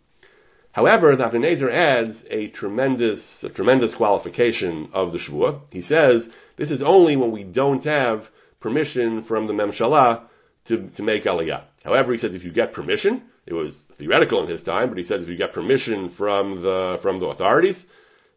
However, 0.73 1.15
the 1.15 1.26
Avnei 1.26 1.56
Nezer 1.56 1.71
adds 1.71 2.26
a 2.32 2.47
tremendous, 2.47 3.43
a 3.43 3.49
tremendous 3.49 3.93
qualification 3.93 4.89
of 4.91 5.12
the 5.12 5.19
Shvuah. 5.19 5.62
He 5.69 5.82
says, 5.82 6.32
this 6.55 6.71
is 6.71 6.81
only 6.81 7.15
when 7.15 7.31
we 7.31 7.43
don't 7.43 7.83
have 7.83 8.29
permission 8.59 9.21
from 9.21 9.47
the 9.47 9.53
Memshalah 9.53 10.21
to, 10.65 10.89
to 10.95 11.03
make 11.03 11.25
Aliyah. 11.25 11.63
However, 11.83 12.11
he 12.13 12.17
says 12.17 12.33
if 12.33 12.43
you 12.43 12.51
get 12.51 12.73
permission, 12.73 13.23
it 13.45 13.53
was 13.53 13.77
theoretical 13.97 14.41
in 14.41 14.47
his 14.47 14.63
time, 14.63 14.89
but 14.89 14.97
he 14.97 15.03
says 15.03 15.23
if 15.23 15.29
you 15.29 15.35
get 15.35 15.53
permission 15.53 16.09
from 16.09 16.61
the, 16.61 16.97
from 17.01 17.19
the 17.19 17.25
authorities, 17.25 17.87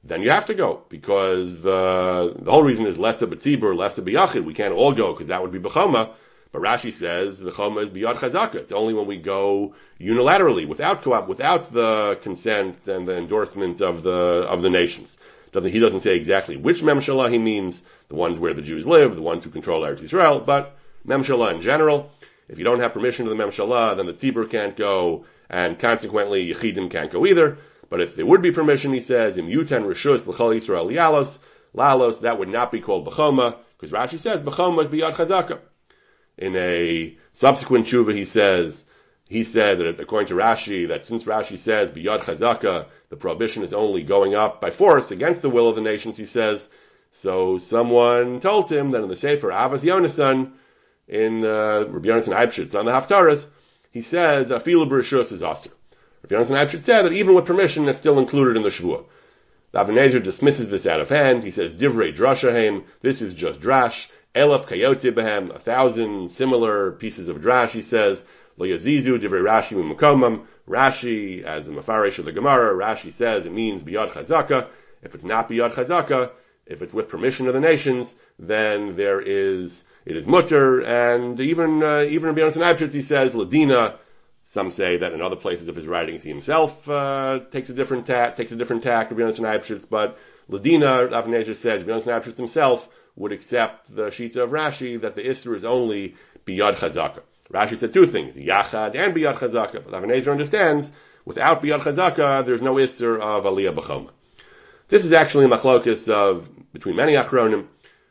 then 0.09 0.23
you 0.23 0.31
have 0.31 0.47
to 0.47 0.55
go 0.55 0.83
because 0.89 1.63
the 1.63 2.35
the 2.39 2.51
whole 2.51 2.63
reason 2.63 2.87
is 2.87 2.99
less 2.99 3.23
of 3.23 3.33
a 3.33 3.37
tzibur, 3.37 3.77
less 3.77 3.99
of 3.99 4.07
a 4.07 4.11
yachid. 4.11 4.45
We 4.45 4.55
can't 4.55 4.73
all 4.73 4.93
go 4.93 5.13
because 5.13 5.29
that 5.29 5.43
would 5.43 5.53
be 5.53 5.59
bechama. 5.59 6.11
But 6.53 6.63
Rashi 6.63 6.95
says 6.95 7.41
the 7.41 7.51
chama 7.51 7.85
is 7.85 7.91
biyad 7.91 8.17
chazaka. 8.17 8.55
It's 8.57 8.73
only 8.73 8.95
when 8.95 9.07
we 9.07 9.17
go 9.17 9.75
unilaterally, 10.01 10.67
without 10.67 11.03
co-op, 11.03 11.29
without 11.29 11.73
the 11.73 12.19
consent 12.23 12.87
and 12.87 13.07
the 13.07 13.17
endorsement 13.17 13.81
of 13.81 14.03
the 14.03 14.11
of 14.11 14.63
the 14.63 14.71
nations. 14.71 15.19
Doesn't 15.57 15.73
he 15.73 15.79
doesn't 15.79 16.03
say 16.03 16.15
exactly 16.15 16.59
which 16.59 16.83
memshalah 16.83 17.33
he 17.33 17.39
means, 17.39 17.81
the 18.11 18.15
ones 18.15 18.39
where 18.39 18.53
the 18.53 18.61
Jews 18.61 18.87
live, 18.87 19.17
the 19.17 19.23
ones 19.23 19.43
who 19.43 19.49
control 19.49 19.85
Eretz 19.85 20.03
Israel, 20.03 20.39
but 20.39 20.77
memshalah 21.09 21.55
in 21.55 21.63
general. 21.63 22.11
If 22.47 22.59
you 22.59 22.65
don't 22.65 22.81
have 22.81 22.93
permission 22.93 23.25
to 23.25 23.31
the 23.31 23.43
memshalah, 23.43 23.97
then 23.97 24.05
the 24.05 24.13
tzibur 24.13 24.51
can't 24.51 24.77
go, 24.77 25.25
and 25.49 25.79
consequently 25.79 26.53
yechidim 26.53 26.91
can't 26.91 27.11
go 27.11 27.25
either. 27.25 27.57
But 27.89 28.03
if 28.03 28.17
there 28.17 28.27
would 28.27 28.43
be 28.43 28.53
permission, 28.53 28.93
he 28.93 29.01
says, 29.01 29.39
im 29.39 29.47
yutan 29.47 29.87
rishus 29.87 30.27
l'chol 30.27 30.61
Yisrael 30.61 30.93
yalos, 30.93 31.39
lalos, 31.75 32.21
that 32.21 32.39
would 32.39 32.49
not 32.51 32.71
be 32.71 32.83
called 32.83 33.07
b'choma, 33.07 33.57
because 33.79 33.93
Rashi 33.93 34.21
says 34.21 34.43
b'choma 34.43 34.83
is 34.83 34.91
biyad 34.91 35.15
chazaka. 35.15 35.61
In 36.37 36.55
a 36.55 37.17
subsequent 37.33 37.87
tshuva, 37.87 38.15
he 38.15 38.27
says, 38.27 38.85
he 39.27 39.43
said 39.43 39.79
that 39.79 39.99
according 39.99 40.29
to 40.29 40.35
Rashi, 40.35 40.87
that 40.89 41.07
since 41.07 41.25
Rashi 41.25 41.59
says 41.59 41.91
biyad 41.91 42.25
chazaka, 42.25 42.89
the 43.09 43.17
prohibition 43.17 43.63
is 43.63 43.73
only 43.73 44.03
going 44.03 44.35
up 44.35 44.61
by 44.61 44.71
force 44.71 45.11
against 45.11 45.43
the 45.43 45.51
will 45.51 45.69
of 45.69 45.77
the 45.77 45.81
nations, 45.81 46.17
he 46.17 46.27
says, 46.27 46.69
so 47.13 47.59
someone 47.59 48.41
told 48.41 48.71
him 48.71 48.91
that 48.91 49.03
in 49.03 49.09
the 49.09 49.17
Sefer 49.17 49.49
Ahavas 49.49 49.81
Yonasan, 49.81 50.53
in 51.09 51.45
uh, 51.45 51.87
Rabbi 51.89 52.09
Yonasan 52.09 52.37
Eibshitz 52.37 52.75
on 52.75 52.85
the 52.85 52.93
Haftarahs, 52.93 53.47
he 53.91 54.03
says, 54.03 54.49
afilu 54.49 54.89
b'rishus 54.89 55.33
is 55.33 55.43
aser. 55.43 55.71
Rabbi 56.23 56.35
Yonasan 56.35 56.69
should 56.69 56.85
say 56.85 57.03
that 57.03 57.13
even 57.13 57.35
with 57.35 57.47
permission, 57.47 57.89
it's 57.89 58.01
still 58.01 58.19
included 58.19 58.57
in 58.57 58.63
the 58.63 58.69
Shavuot. 58.69 59.07
The 59.73 59.79
Avnei 59.79 60.11
Nezer 60.11 60.23
dismisses 60.23 60.69
this 60.71 60.87
out 60.87 61.01
of 61.01 61.09
hand. 61.09 61.45
He 61.45 61.51
says, 61.51 61.75
Divrei 61.75 62.17
drashahem, 62.17 62.85
this 63.03 63.21
is 63.21 63.35
just 63.35 63.61
drash. 63.61 64.09
Elef 64.35 64.67
kayotze 64.67 65.13
behem, 65.13 65.55
a 65.55 65.59
thousand 65.59 66.31
similar 66.31 66.93
pieces 66.93 67.29
of 67.29 67.39
drash, 67.39 67.71
he 67.71 67.83
says. 67.83 68.25
Lo 68.57 68.67
yazizu, 68.67 69.19
divrei 69.19 69.43
Rashi 69.43 69.77
mukomam. 69.77 70.47
Rashi, 70.69 71.43
as 71.45 71.69
a 71.69 71.71
mafarish 71.71 72.19
of 72.19 72.25
the 72.25 72.33
Gemara, 72.33 72.75
Rashi 72.75 73.13
says 73.13 73.47
it 73.47 73.53
means 73.53 73.83
biyad 73.83 74.13
chazaka. 74.13 74.69
If 75.03 75.15
it's 75.15 75.25
not 75.25 75.49
biyad 75.49 75.75
chazaka, 75.75 76.31
if 76.67 76.83
it's 76.83 76.93
with 76.93 77.09
permission 77.09 77.47
of 77.47 77.55
the 77.55 77.61
nations, 77.61 78.17
then 78.39 78.97
there 78.97 79.21
is, 79.21 79.85
it 80.05 80.17
is 80.17 80.27
mutter, 80.27 80.81
and 80.81 81.39
even, 81.41 81.83
uh, 81.83 82.03
even 82.03 82.35
Rabbi 82.35 82.41
Yonasan 82.41 82.93
he 82.93 83.03
says, 83.03 83.33
ladina, 83.33 83.97
some 84.45 84.71
say 84.71 84.97
that 84.97 85.13
in 85.13 85.23
other 85.23 85.37
places 85.37 85.69
of 85.69 85.77
his 85.77 85.87
writings 85.87 86.23
he 86.23 86.29
himself 86.29 86.89
uh, 86.89 87.41
takes 87.53 87.69
a 87.71 87.75
different 87.75 88.07
tack, 88.07 88.37
takes 88.37 88.53
a 88.53 88.57
different 88.57 88.83
tack 88.83 89.11
of 89.11 89.19
Yonasan 89.19 89.41
Eibshitz, 89.41 89.89
but 89.89 90.19
Ladina, 90.51 91.09
Avnei 91.11 91.45
Nezer 91.45 91.57
says, 91.57 91.85
Yonasan 91.85 92.07
Eibshitz 92.07 92.37
himself 92.37 92.89
would 93.17 93.33
accept 93.33 93.95
the 93.95 94.07
Shita 94.07 94.37
of 94.37 94.51
Rashi 94.51 95.01
that 95.01 95.15
the 95.15 95.23
Isra 95.23 95.57
is 95.57 95.65
only 95.65 96.15
Biyad 96.47 96.77
Chazaka. 96.77 97.23
Rashi 97.53 97.79
said 97.79 97.93
two 97.93 98.07
things, 98.07 98.35
Yachad 98.35 98.97
and 98.97 99.15
Biyad 99.15 99.39
Chazaka. 99.39 99.85
But 99.85 99.93
Avnei 99.93 100.19
Nezer 100.19 100.33
understands, 100.33 100.91
without 101.25 101.63
Biyad 101.63 101.83
Chazaka, 101.83 102.45
there's 102.45 102.63
no 102.63 102.75
Isra 102.75 103.21
of 103.21 103.45
Aliyah 103.45 103.75
B'choma. 103.75 104.11
This 104.89 105.05
is 105.05 105.13
actually 105.13 105.47
a 105.47 105.49
machlokus 105.49 106.09
of, 106.09 106.49
between 106.73 106.97
many 106.97 107.15
Achronim. 107.15 107.67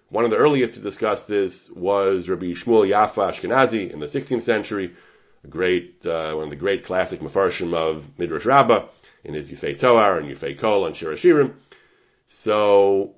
One 0.09 0.23
of 0.23 0.31
the 0.31 0.37
earliest 0.37 0.75
to 0.75 0.79
discuss 0.79 1.25
this 1.25 1.69
was 1.71 2.29
Rabbi 2.29 2.47
Shmuel 2.47 2.87
Yafa 2.87 3.31
Ashkenazi 3.31 3.91
in 3.91 3.99
the 3.99 4.05
16th 4.05 4.43
century, 4.43 4.93
a 5.43 5.47
great, 5.47 6.05
uh, 6.05 6.33
one 6.33 6.45
of 6.45 6.49
the 6.49 6.55
great 6.55 6.85
classic 6.85 7.19
mafarshim 7.19 7.73
of 7.73 8.17
Midrash 8.17 8.45
Rabbah 8.45 8.87
in 9.23 9.33
his 9.33 9.49
Yufei 9.49 9.77
Toar 9.77 10.19
and 10.19 10.27
Yufei 10.29 10.57
Kol 10.57 10.85
and 10.85 10.95
Shirashirim. 10.95 11.53
So, 12.27 13.15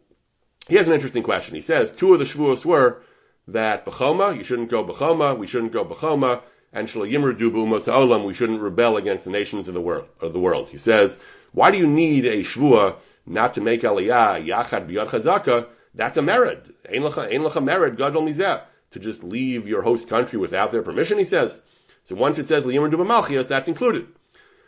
he 0.68 0.76
has 0.76 0.88
an 0.88 0.94
interesting 0.94 1.24
question. 1.24 1.56
He 1.56 1.62
says, 1.62 1.92
two 1.92 2.14
of 2.14 2.20
the 2.20 2.26
Shavuos 2.26 2.66
were 2.66 3.02
that 3.48 3.86
Bechoma, 3.86 4.38
you 4.38 4.44
shouldn't 4.44 4.70
go 4.70 4.84
Bechoma, 4.84 5.38
we 5.38 5.48
shouldn't 5.48 5.74
go 5.74 5.86
Bechoma, 5.86 6.42
and 6.74 6.88
Shalayimr 6.88 7.38
Dubu 7.38 7.68
Olam, 7.68 8.26
we 8.26 8.34
shouldn't 8.34 8.62
rebel 8.62 8.98
against 8.98 9.24
the 9.24 9.32
nations 9.32 9.68
of 9.68 9.74
the 9.74 9.82
world, 9.82 10.08
of 10.20 10.34
the 10.34 10.40
world. 10.40 10.70
He 10.70 10.78
says, 10.78 11.20
why 11.54 11.72
do 11.72 11.78
you 11.78 11.88
need 11.88 12.26
a 12.26 12.44
Shavua 12.44 12.98
not 13.26 13.54
to 13.54 13.62
make 13.62 13.82
Aliyah, 13.82 14.46
Yachad 14.46 14.90
Biyad 14.90 15.10
Chazaka? 15.10 15.68
That's 15.96 16.18
a 16.18 16.22
merit. 16.22 16.76
Ein 16.88 17.02
lecha 17.02 17.64
merit, 17.64 17.98
God 17.98 18.16
only 18.16 18.34
To 18.34 18.60
just 19.00 19.24
leave 19.24 19.68
your 19.68 19.82
host 19.82 20.08
country 20.08 20.38
without 20.38 20.72
their 20.72 20.84
permission, 20.84 21.18
he 21.18 21.24
says. 21.24 21.62
So 22.04 22.16
once 22.16 22.38
it 22.38 22.48
says 22.48 22.64
Liyimr 22.64 22.94
Duba 22.94 23.06
Malchias, 23.06 23.48
that's 23.48 23.68
included. 23.68 24.08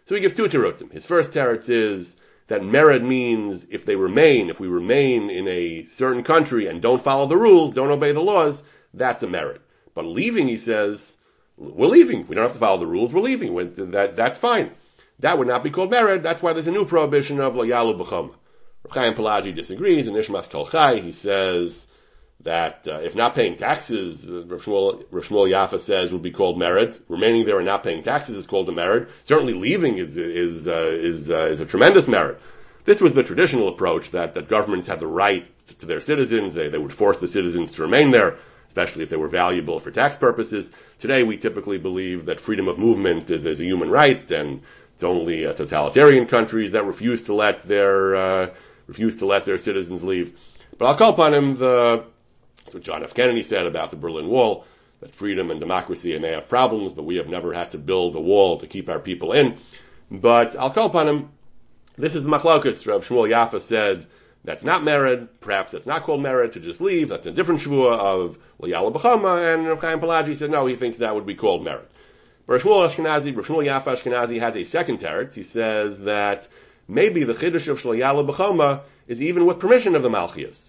So 0.08 0.16
he 0.16 0.22
gives 0.22 0.36
two 0.36 0.48
terutim. 0.48 0.92
His 0.92 1.06
first 1.06 1.32
teretz 1.32 1.70
is 1.70 2.16
that 2.50 2.62
mered 2.62 3.04
means 3.04 3.66
if 3.70 3.86
they 3.86 3.96
remain, 3.96 4.50
if 4.50 4.60
we 4.60 4.68
remain 4.68 5.30
in 5.30 5.48
a 5.48 5.86
certain 5.86 6.24
country 6.24 6.68
and 6.68 6.82
don't 6.82 7.02
follow 7.02 7.28
the 7.28 7.38
rules, 7.38 7.74
don't 7.74 7.92
obey 7.92 8.12
the 8.12 8.20
laws, 8.20 8.64
that's 8.94 9.24
a 9.24 9.28
merit. 9.28 9.62
But 9.94 10.06
leaving, 10.06 10.48
he 10.48 10.58
says, 10.58 11.18
we're 11.58 11.88
leaving. 11.88 12.28
We 12.28 12.36
don't 12.36 12.46
have 12.46 12.54
to 12.54 12.60
follow 12.60 12.80
the 12.80 12.88
rules. 12.88 13.14
We're 13.14 13.22
leaving. 13.22 13.56
That, 13.92 14.16
that's 14.16 14.40
fine. 14.40 14.72
That 15.20 15.38
would 15.38 15.48
not 15.48 15.64
be 15.64 15.70
called 15.70 15.92
merit. 15.92 16.24
That's 16.24 16.42
why 16.42 16.54
there's 16.54 16.68
a 16.68 16.72
new 16.72 16.86
prohibition 16.86 17.40
of 17.40 17.54
layalu 17.54 18.00
b'chom. 18.00 18.34
Rav 18.84 18.92
Chaim 18.94 19.14
Pelagi 19.14 19.54
disagrees 19.54 20.08
and 20.08 20.16
Ishmas 20.16 20.50
Kol 20.50 20.68
Chai. 20.68 21.02
He 21.02 21.12
says 21.12 21.88
that 22.42 22.88
uh, 22.88 23.00
if 23.00 23.16
not 23.16 23.36
paying 23.36 23.58
taxes, 23.58 24.24
uh, 24.26 24.46
Rav 24.46 24.62
Shmuel, 24.62 25.04
Yafa 25.12 25.80
says 25.82 26.12
would 26.12 26.22
be 26.22 26.32
called 26.32 26.58
merit. 26.58 27.02
Remaining 27.10 27.46
there 27.46 27.58
and 27.58 27.66
not 27.66 27.84
paying 27.84 28.02
taxes 28.02 28.38
is 28.38 28.48
called 28.48 28.70
a 28.70 28.72
merit. 28.72 29.10
Certainly 29.24 29.54
leaving 29.54 29.98
is 29.98 30.18
is 30.18 30.68
uh, 30.68 30.90
is 30.92 31.30
uh, 31.30 31.46
is 31.46 31.60
a 31.60 31.66
tremendous 31.66 32.08
merit. 32.08 32.40
This 32.86 33.02
was 33.02 33.14
the 33.14 33.24
traditional 33.24 33.68
approach 33.68 34.12
that 34.12 34.36
that 34.36 34.48
governments 34.48 34.88
had 34.88 35.00
the 35.00 35.08
right 35.08 35.46
to 35.80 35.86
their 35.86 36.02
citizens. 36.02 36.56
They 36.56 36.70
they 36.70 36.78
would 36.78 36.94
force 36.94 37.20
the 37.20 37.28
citizens 37.28 37.74
to 37.74 37.82
remain 37.82 38.12
there, 38.12 38.38
especially 38.70 39.04
if 39.04 39.10
they 39.10 39.18
were 39.18 39.28
valuable 39.28 39.80
for 39.80 39.92
tax 39.92 40.16
purposes. 40.16 40.72
Today 40.98 41.24
we 41.24 41.38
typically 41.38 41.78
believe 41.78 42.26
that 42.26 42.40
freedom 42.40 42.70
of 42.70 42.80
movement 42.80 43.30
is, 43.30 43.46
is 43.46 43.60
a 43.60 43.66
human 43.66 43.90
right, 43.90 44.30
and 44.32 44.62
it's 44.96 45.04
only 45.04 45.46
uh, 45.46 45.54
totalitarian 45.54 46.26
countries 46.26 46.72
that 46.72 46.86
refuse 46.86 47.22
to 47.24 47.34
let 47.34 47.68
their 47.68 48.16
uh, 48.16 48.50
refuse 48.88 49.18
to 49.18 49.26
let 49.26 49.46
their 49.46 49.58
citizens 49.58 50.04
leave. 50.04 50.40
But 50.78 50.86
I'll 50.86 50.96
call 50.96 51.12
upon 51.12 51.34
him 51.34 51.56
the 51.58 52.06
what 52.74 52.84
John 52.84 53.04
F. 53.04 53.14
Kennedy 53.14 53.44
said 53.44 53.66
about 53.66 53.90
the 53.90 53.96
Berlin 53.96 54.28
Wall, 54.28 54.66
that 55.02 55.16
freedom 55.16 55.50
and 55.50 55.60
democracy 55.60 56.18
may 56.20 56.32
have 56.32 56.50
problems, 56.50 56.94
but 56.94 57.06
we 57.06 57.16
have 57.16 57.28
never 57.28 57.54
had 57.54 57.72
to 57.72 57.78
build 57.78 58.16
a 58.16 58.20
wall 58.20 58.60
to 58.60 58.68
keep 58.68 58.90
our 58.90 59.00
people 59.00 59.32
in. 59.32 59.58
But 60.12 60.58
I'll 60.58 60.72
call 60.72 60.88
upon 60.88 61.08
him. 61.08 61.30
This 61.98 62.16
is 62.16 62.24
the 62.24 62.30
machlokus. 62.30 62.86
Rab 62.86 63.04
Shmuel 63.04 63.30
Yafa 63.30 63.62
said, 63.62 64.08
that's 64.44 64.64
not 64.64 64.84
merit, 64.84 65.42
perhaps 65.42 65.74
that's 65.74 65.86
not 65.86 66.04
called 66.04 66.22
merit 66.22 66.54
to 66.54 66.60
just 66.60 66.80
leave, 66.80 67.10
that's 67.10 67.28
a 67.28 67.32
different 67.32 67.62
shvua 67.62 67.98
of 68.00 68.38
Liyala 68.62 68.94
B'chama, 68.94 69.54
and 69.54 69.68
Rav 69.68 69.82
Chaim 69.82 70.00
Pelagi 70.00 70.38
said 70.38 70.50
no, 70.50 70.66
he 70.66 70.76
thinks 70.76 70.98
that 70.98 71.14
would 71.14 71.26
be 71.26 71.36
called 71.36 71.64
merit. 71.64 71.92
Rosh 72.48 72.64
Shmuel 72.64 72.90
Ashkenazi, 72.90 73.36
Rosh 73.36 73.48
Shmuel 73.48 73.68
Yaf 73.68 73.84
Ashkenazi 73.84 74.40
has 74.40 74.56
a 74.56 74.64
second 74.64 75.00
teretz. 75.00 75.36
He 75.36 75.44
says 75.44 76.00
that 76.00 76.48
maybe 76.88 77.24
the 77.24 77.36
chiddush 77.36 77.68
of 77.68 77.82
Shloyala 77.82 78.28
B'choma 78.28 78.82
is 79.08 79.22
even 79.22 79.46
with 79.46 79.60
permission 79.60 79.96
of 79.96 80.04
the 80.04 80.10
Malchias. 80.10 80.69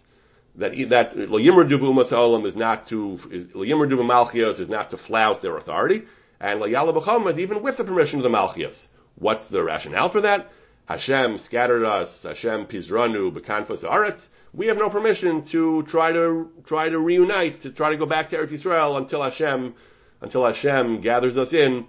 That, 0.56 0.72
that 0.88 1.30
Lo 1.30 1.38
Yimmer 1.38 1.64
Dubu 1.64 1.92
Olam 1.92 2.46
is 2.46 2.56
not 2.56 2.86
to, 2.88 3.50
Lo 3.54 3.62
Yimmer 3.62 3.86
Dubu 3.86 4.04
Malchias 4.04 4.58
is 4.58 4.68
not 4.68 4.90
to 4.90 4.96
flout 4.96 5.42
their 5.42 5.56
authority, 5.56 6.02
and 6.40 6.60
Lo 6.60 6.68
Yala 6.68 6.94
B'choma 6.94 7.30
is 7.30 7.38
even 7.38 7.62
with 7.62 7.76
the 7.76 7.84
permission 7.84 8.18
of 8.18 8.24
the 8.24 8.30
Malchias. 8.30 8.86
What's 9.14 9.46
the 9.46 9.62
rationale 9.62 10.08
for 10.08 10.20
that? 10.20 10.50
Hashem 10.90 11.38
scattered 11.38 11.84
us, 11.84 12.24
Hashem 12.24 12.66
pizranu 12.66 13.30
b'kanfas 13.32 13.82
aretz. 13.88 14.28
We 14.52 14.66
have 14.66 14.76
no 14.76 14.90
permission 14.90 15.44
to 15.44 15.84
try 15.84 16.10
to 16.10 16.50
try 16.66 16.88
to 16.88 16.98
reunite, 16.98 17.60
to 17.60 17.70
try 17.70 17.90
to 17.90 17.96
go 17.96 18.06
back 18.06 18.30
to 18.30 18.36
Eretz 18.36 18.48
Yisrael 18.48 18.98
until 18.98 19.22
Hashem 19.22 19.74
until 20.20 20.44
Hashem 20.44 21.00
gathers 21.00 21.38
us 21.38 21.52
in 21.52 21.86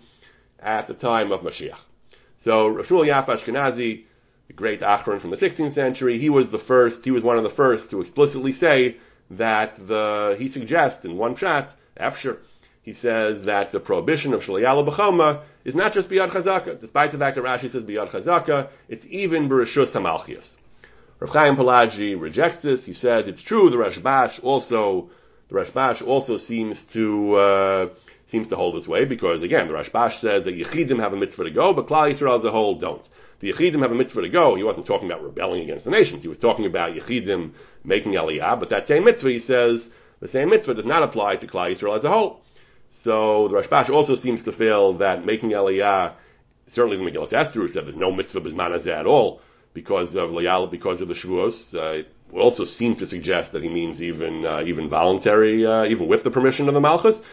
at 0.59 0.85
the 0.85 0.93
time 0.93 1.31
of 1.31 1.41
Mashiach. 1.41 1.79
So 2.43 2.71
Rashul 2.71 3.07
Yaf 3.07 3.25
Ashkenazi, 3.25 4.03
the 4.51 4.57
great 4.57 4.81
Achron 4.81 5.21
from 5.21 5.29
the 5.29 5.37
16th 5.37 5.71
century, 5.71 6.19
he 6.19 6.29
was 6.29 6.51
the 6.51 6.59
first, 6.59 7.05
he 7.05 7.11
was 7.11 7.23
one 7.23 7.37
of 7.37 7.43
the 7.43 7.49
first 7.49 7.89
to 7.89 8.01
explicitly 8.01 8.51
say 8.51 8.97
that 9.29 9.87
the, 9.87 10.35
he 10.37 10.49
suggests 10.49 11.05
in 11.05 11.17
one 11.17 11.35
chat, 11.37 11.73
Afshir, 11.97 12.37
he 12.81 12.91
says 12.91 13.43
that 13.43 13.71
the 13.71 13.79
prohibition 13.79 14.33
of 14.33 14.43
Shalayala 14.43 14.85
B'choma 14.89 15.41
is 15.63 15.73
not 15.73 15.93
just 15.93 16.09
Biyad 16.09 16.31
Chazaka, 16.31 16.81
despite 16.81 17.13
the 17.13 17.17
fact 17.17 17.35
that 17.35 17.45
Rashi 17.45 17.71
says 17.71 17.83
Biyad 17.83 18.09
Chazaka, 18.09 18.67
it's 18.89 19.05
even 19.05 19.47
Bereshus 19.47 19.93
Hamalchias. 19.93 20.55
Rav 21.19 21.29
Chaim 21.29 21.55
Pelagi 21.55 22.19
rejects 22.19 22.61
this, 22.61 22.83
he 22.83 22.93
says 22.93 23.27
it's 23.27 23.41
true, 23.41 23.69
the 23.69 23.77
Rashbash 23.77 24.43
also, 24.43 25.11
the 25.47 25.55
Rashbash 25.55 26.05
also 26.05 26.35
seems 26.35 26.83
to, 26.87 27.35
uh, 27.35 27.89
seems 28.27 28.49
to 28.49 28.57
hold 28.57 28.75
this 28.75 28.87
way 28.87 29.05
because 29.05 29.43
again, 29.43 29.69
the 29.69 29.73
Rashbash 29.73 30.19
says 30.19 30.43
that 30.43 30.57
Yechidim 30.57 30.99
have 30.99 31.13
a 31.13 31.17
mitzvah 31.17 31.45
to 31.45 31.51
go, 31.51 31.71
but 31.71 31.87
Klal 31.87 32.11
Yisrael 32.11 32.37
as 32.37 32.43
a 32.43 32.51
whole 32.51 32.75
don't. 32.75 33.05
The 33.41 33.51
Yechidim 33.51 33.81
have 33.81 33.91
a 33.91 33.95
mitzvah 33.95 34.21
to 34.21 34.29
go. 34.29 34.55
He 34.55 34.63
wasn't 34.63 34.85
talking 34.85 35.09
about 35.09 35.23
rebelling 35.23 35.63
against 35.63 35.85
the 35.85 35.91
nation. 35.91 36.21
He 36.21 36.27
was 36.27 36.37
talking 36.37 36.65
about 36.65 36.93
Yechidim 36.93 37.51
making 37.83 38.13
Aliyah, 38.13 38.59
but 38.59 38.69
that 38.69 38.87
same 38.87 39.03
mitzvah, 39.03 39.29
he 39.29 39.39
says, 39.39 39.89
the 40.19 40.27
same 40.27 40.49
mitzvah 40.49 40.75
does 40.75 40.85
not 40.85 41.03
apply 41.03 41.35
to 41.37 41.47
Klal 41.47 41.75
Yisrael 41.75 41.95
as 41.95 42.03
a 42.03 42.09
whole. 42.09 42.41
So 42.91 43.47
the 43.47 43.55
Rashbash 43.55 43.89
also 43.89 44.15
seems 44.15 44.43
to 44.43 44.51
feel 44.51 44.93
that 44.93 45.25
making 45.25 45.49
Aliyah, 45.49 46.13
certainly 46.67 46.97
the 46.97 47.03
Megillah 47.03 47.33
Esther 47.33 47.67
said 47.67 47.85
there's 47.85 47.95
no 47.95 48.11
mitzvah 48.11 48.41
bisman 48.41 48.87
at 48.87 49.05
all 49.07 49.41
because 49.73 50.15
of 50.15 50.29
Layal, 50.29 50.69
because 50.69 51.01
of 51.01 51.07
the 51.07 51.13
Shavuos. 51.13 51.73
Uh, 51.73 52.03
it 52.03 52.13
also 52.33 52.65
seems 52.65 52.99
to 52.99 53.05
suggest 53.07 53.53
that 53.53 53.63
he 53.63 53.69
means 53.69 54.01
even 54.01 54.45
uh, 54.45 54.61
even 54.65 54.89
voluntary, 54.89 55.65
uh, 55.65 55.85
even 55.85 56.07
with 56.07 56.23
the 56.23 56.31
permission 56.31 56.67
of 56.67 56.73
the 56.73 56.81
Malchus. 56.81 57.23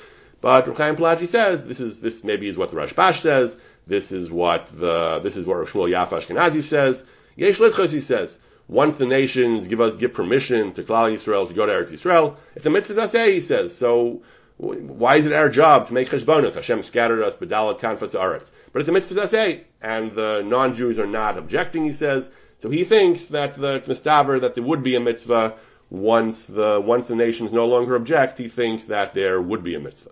But 0.40 0.66
Chaim 0.76 0.96
Pelagi 0.96 1.28
says 1.28 1.66
this 1.66 1.80
is 1.80 2.00
this 2.00 2.24
maybe 2.24 2.48
is 2.48 2.56
what 2.56 2.70
the 2.70 2.76
Rashbash 2.76 3.20
says. 3.20 3.60
This 3.88 4.12
is 4.12 4.30
what 4.30 4.68
the 4.78 5.18
this 5.20 5.36
is 5.36 5.46
what 5.46 5.66
Shmuel 5.66 5.90
Yaf 5.90 6.10
Ashkenazi 6.10 6.62
says. 6.62 7.06
Yesh 7.36 7.58
he 7.90 8.00
says 8.00 8.38
once 8.68 8.96
the 8.96 9.06
nations 9.06 9.66
give 9.66 9.80
us 9.80 9.94
give 9.94 10.12
permission 10.12 10.74
to 10.74 10.82
Klal 10.82 11.10
Yisrael 11.10 11.48
to 11.48 11.54
go 11.54 11.64
to 11.64 11.72
Eretz 11.72 11.90
Yisrael, 11.90 12.36
it's 12.54 12.66
a 12.66 12.70
mitzvah 12.70 13.02
aseh. 13.02 13.32
He 13.32 13.40
says 13.40 13.76
so. 13.76 14.22
Why 14.58 15.16
is 15.16 15.24
it 15.24 15.32
our 15.32 15.48
job 15.48 15.86
to 15.86 15.94
make 15.94 16.10
cheshbonos? 16.10 16.54
Hashem 16.54 16.82
scattered 16.82 17.22
us, 17.22 17.36
bedalat 17.36 17.78
kanfas 17.78 18.10
aretz. 18.10 18.50
But 18.72 18.80
it's 18.80 18.88
a 18.88 18.92
mitzvah 18.92 19.22
aseh, 19.22 19.62
and 19.80 20.12
the 20.16 20.42
non-Jews 20.44 20.98
are 20.98 21.06
not 21.06 21.38
objecting. 21.38 21.84
He 21.84 21.92
says 21.92 22.30
so. 22.58 22.68
He 22.68 22.84
thinks 22.84 23.26
that 23.26 23.56
the 23.56 23.80
mistaver 23.86 24.40
that 24.40 24.54
there 24.54 24.64
would 24.64 24.82
be 24.82 24.96
a 24.96 25.00
mitzvah 25.00 25.54
once 25.90 26.44
the 26.44 26.82
once 26.84 27.06
the 27.06 27.14
nations 27.14 27.52
no 27.52 27.66
longer 27.66 27.94
object. 27.94 28.36
He 28.36 28.48
thinks 28.48 28.84
that 28.86 29.14
there 29.14 29.40
would 29.40 29.62
be 29.64 29.74
a 29.76 29.80
mitzvah. 29.80 30.10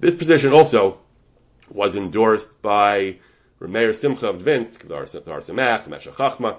This 0.00 0.14
position 0.14 0.52
also 0.52 1.00
was 1.70 1.96
endorsed 1.96 2.60
by 2.62 3.16
Rameir 3.60 3.94
Simcha 3.94 4.28
of 4.28 4.42
Dvinsk, 4.42 4.86
the 4.86 4.94
Ohr 4.94 5.04
Sameach, 5.06 5.84
the 5.84 5.90
Meshech 5.90 6.14
Chachma. 6.14 6.58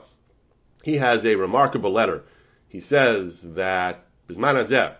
He 0.84 0.98
has 0.98 1.26
a 1.26 1.36
remarkable 1.36 1.92
letter. 1.92 2.24
He 2.68 2.80
says 2.80 3.42
that 3.56 4.06
Bisman 4.28 4.56
Hazeh, 4.56 4.96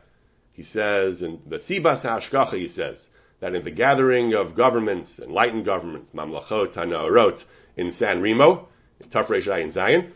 he 0.52 0.64
says 0.64 1.22
in 1.22 1.42
the 1.46 1.58
Tzibas 1.58 2.02
HaAshkacha, 2.02 2.58
he 2.58 2.68
says 2.68 3.10
that 3.40 3.56
in 3.56 3.64
the 3.64 3.72
gathering 3.72 4.34
of 4.34 4.56
governments, 4.56 5.20
enlightened 5.20 5.66
governments, 5.66 6.12
Mamlachot 6.14 6.74
HaNaorot, 6.74 7.44
in 7.78 7.92
San 7.92 8.22
Remo, 8.22 8.68
in 9.00 9.10
Tafresh 9.10 9.62
in 9.62 9.72
Zion, 9.72 10.14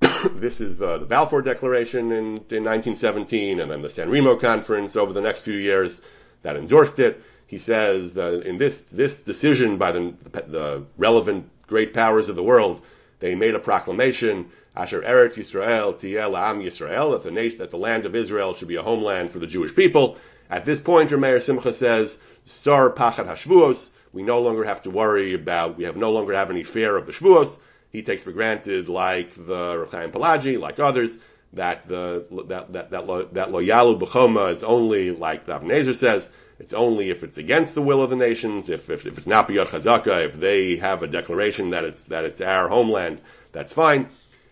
this 0.34 0.60
is 0.60 0.78
the, 0.78 0.98
the, 0.98 1.06
Balfour 1.06 1.42
Declaration 1.42 2.12
in, 2.12 2.24
in 2.48 2.64
1917, 2.64 3.60
and 3.60 3.70
then 3.70 3.82
the 3.82 3.90
San 3.90 4.10
Remo 4.10 4.36
Conference 4.36 4.96
over 4.96 5.12
the 5.12 5.20
next 5.20 5.42
few 5.42 5.56
years 5.56 6.00
that 6.42 6.56
endorsed 6.56 6.98
it 6.98 7.22
he 7.50 7.58
says 7.58 8.12
that 8.14 8.46
in 8.46 8.58
this 8.58 8.82
this 8.82 9.18
decision 9.24 9.76
by 9.76 9.90
the, 9.90 10.14
the 10.32 10.84
relevant 10.96 11.50
great 11.66 11.92
powers 11.92 12.28
of 12.28 12.36
the 12.36 12.44
world, 12.44 12.80
they 13.18 13.34
made 13.34 13.56
a 13.56 13.58
proclamation, 13.58 14.50
Asher 14.76 15.02
Eretz 15.02 15.34
Yisrael 15.34 15.98
Tiel 15.98 16.36
Am 16.36 16.60
Yisrael, 16.60 17.10
that 17.10 17.24
the 17.24 17.32
nation, 17.32 17.58
that 17.58 17.72
the 17.72 17.76
land 17.76 18.06
of 18.06 18.14
Israel 18.14 18.54
should 18.54 18.68
be 18.68 18.76
a 18.76 18.82
homeland 18.82 19.32
for 19.32 19.40
the 19.40 19.48
Jewish 19.48 19.74
people. 19.74 20.16
At 20.48 20.64
this 20.64 20.80
point, 20.80 21.10
Rameir 21.10 21.42
Simcha 21.42 21.74
says, 21.74 22.18
Sar 22.44 22.88
Pachat 22.92 23.26
Hashvuos, 23.26 23.88
we 24.12 24.22
no 24.22 24.40
longer 24.40 24.62
have 24.62 24.84
to 24.84 24.90
worry 24.90 25.34
about, 25.34 25.76
we 25.76 25.82
have 25.82 25.96
no 25.96 26.12
longer 26.12 26.34
have 26.34 26.50
any 26.50 26.62
fear 26.62 26.96
of 26.96 27.06
the 27.06 27.12
Shvuos. 27.12 27.58
He 27.90 28.02
takes 28.02 28.22
for 28.22 28.30
granted, 28.30 28.88
like 28.88 29.34
the 29.34 29.88
Rechaim 29.88 30.12
Pelagi, 30.12 30.56
like 30.56 30.78
others, 30.78 31.18
that 31.52 31.88
the 31.88 32.24
that 32.46 32.72
that 32.72 32.90
that, 32.92 33.06
lo, 33.08 33.24
that 33.32 33.48
loyalu 33.48 34.00
b'choma 34.00 34.54
is 34.54 34.62
only 34.62 35.10
like 35.10 35.46
the 35.46 35.58
Avnei 35.58 35.82
Nezer 35.82 35.96
says 35.96 36.30
it's 36.60 36.74
only 36.74 37.08
if 37.08 37.24
it's 37.24 37.38
against 37.38 37.74
the 37.74 37.80
will 37.80 38.02
of 38.02 38.10
the 38.10 38.16
nations, 38.16 38.68
if, 38.68 38.90
if, 38.90 39.06
if 39.06 39.16
it's 39.16 39.26
not 39.26 39.48
biyad 39.48 39.68
chazaka, 39.68 40.26
if 40.26 40.38
they 40.38 40.76
have 40.76 41.02
a 41.02 41.06
declaration 41.06 41.70
that 41.70 41.84
it's, 41.84 42.04
that 42.04 42.24
it's 42.24 42.42
our 42.42 42.68
homeland, 42.68 43.22
that's 43.50 43.72
fine. 43.72 44.10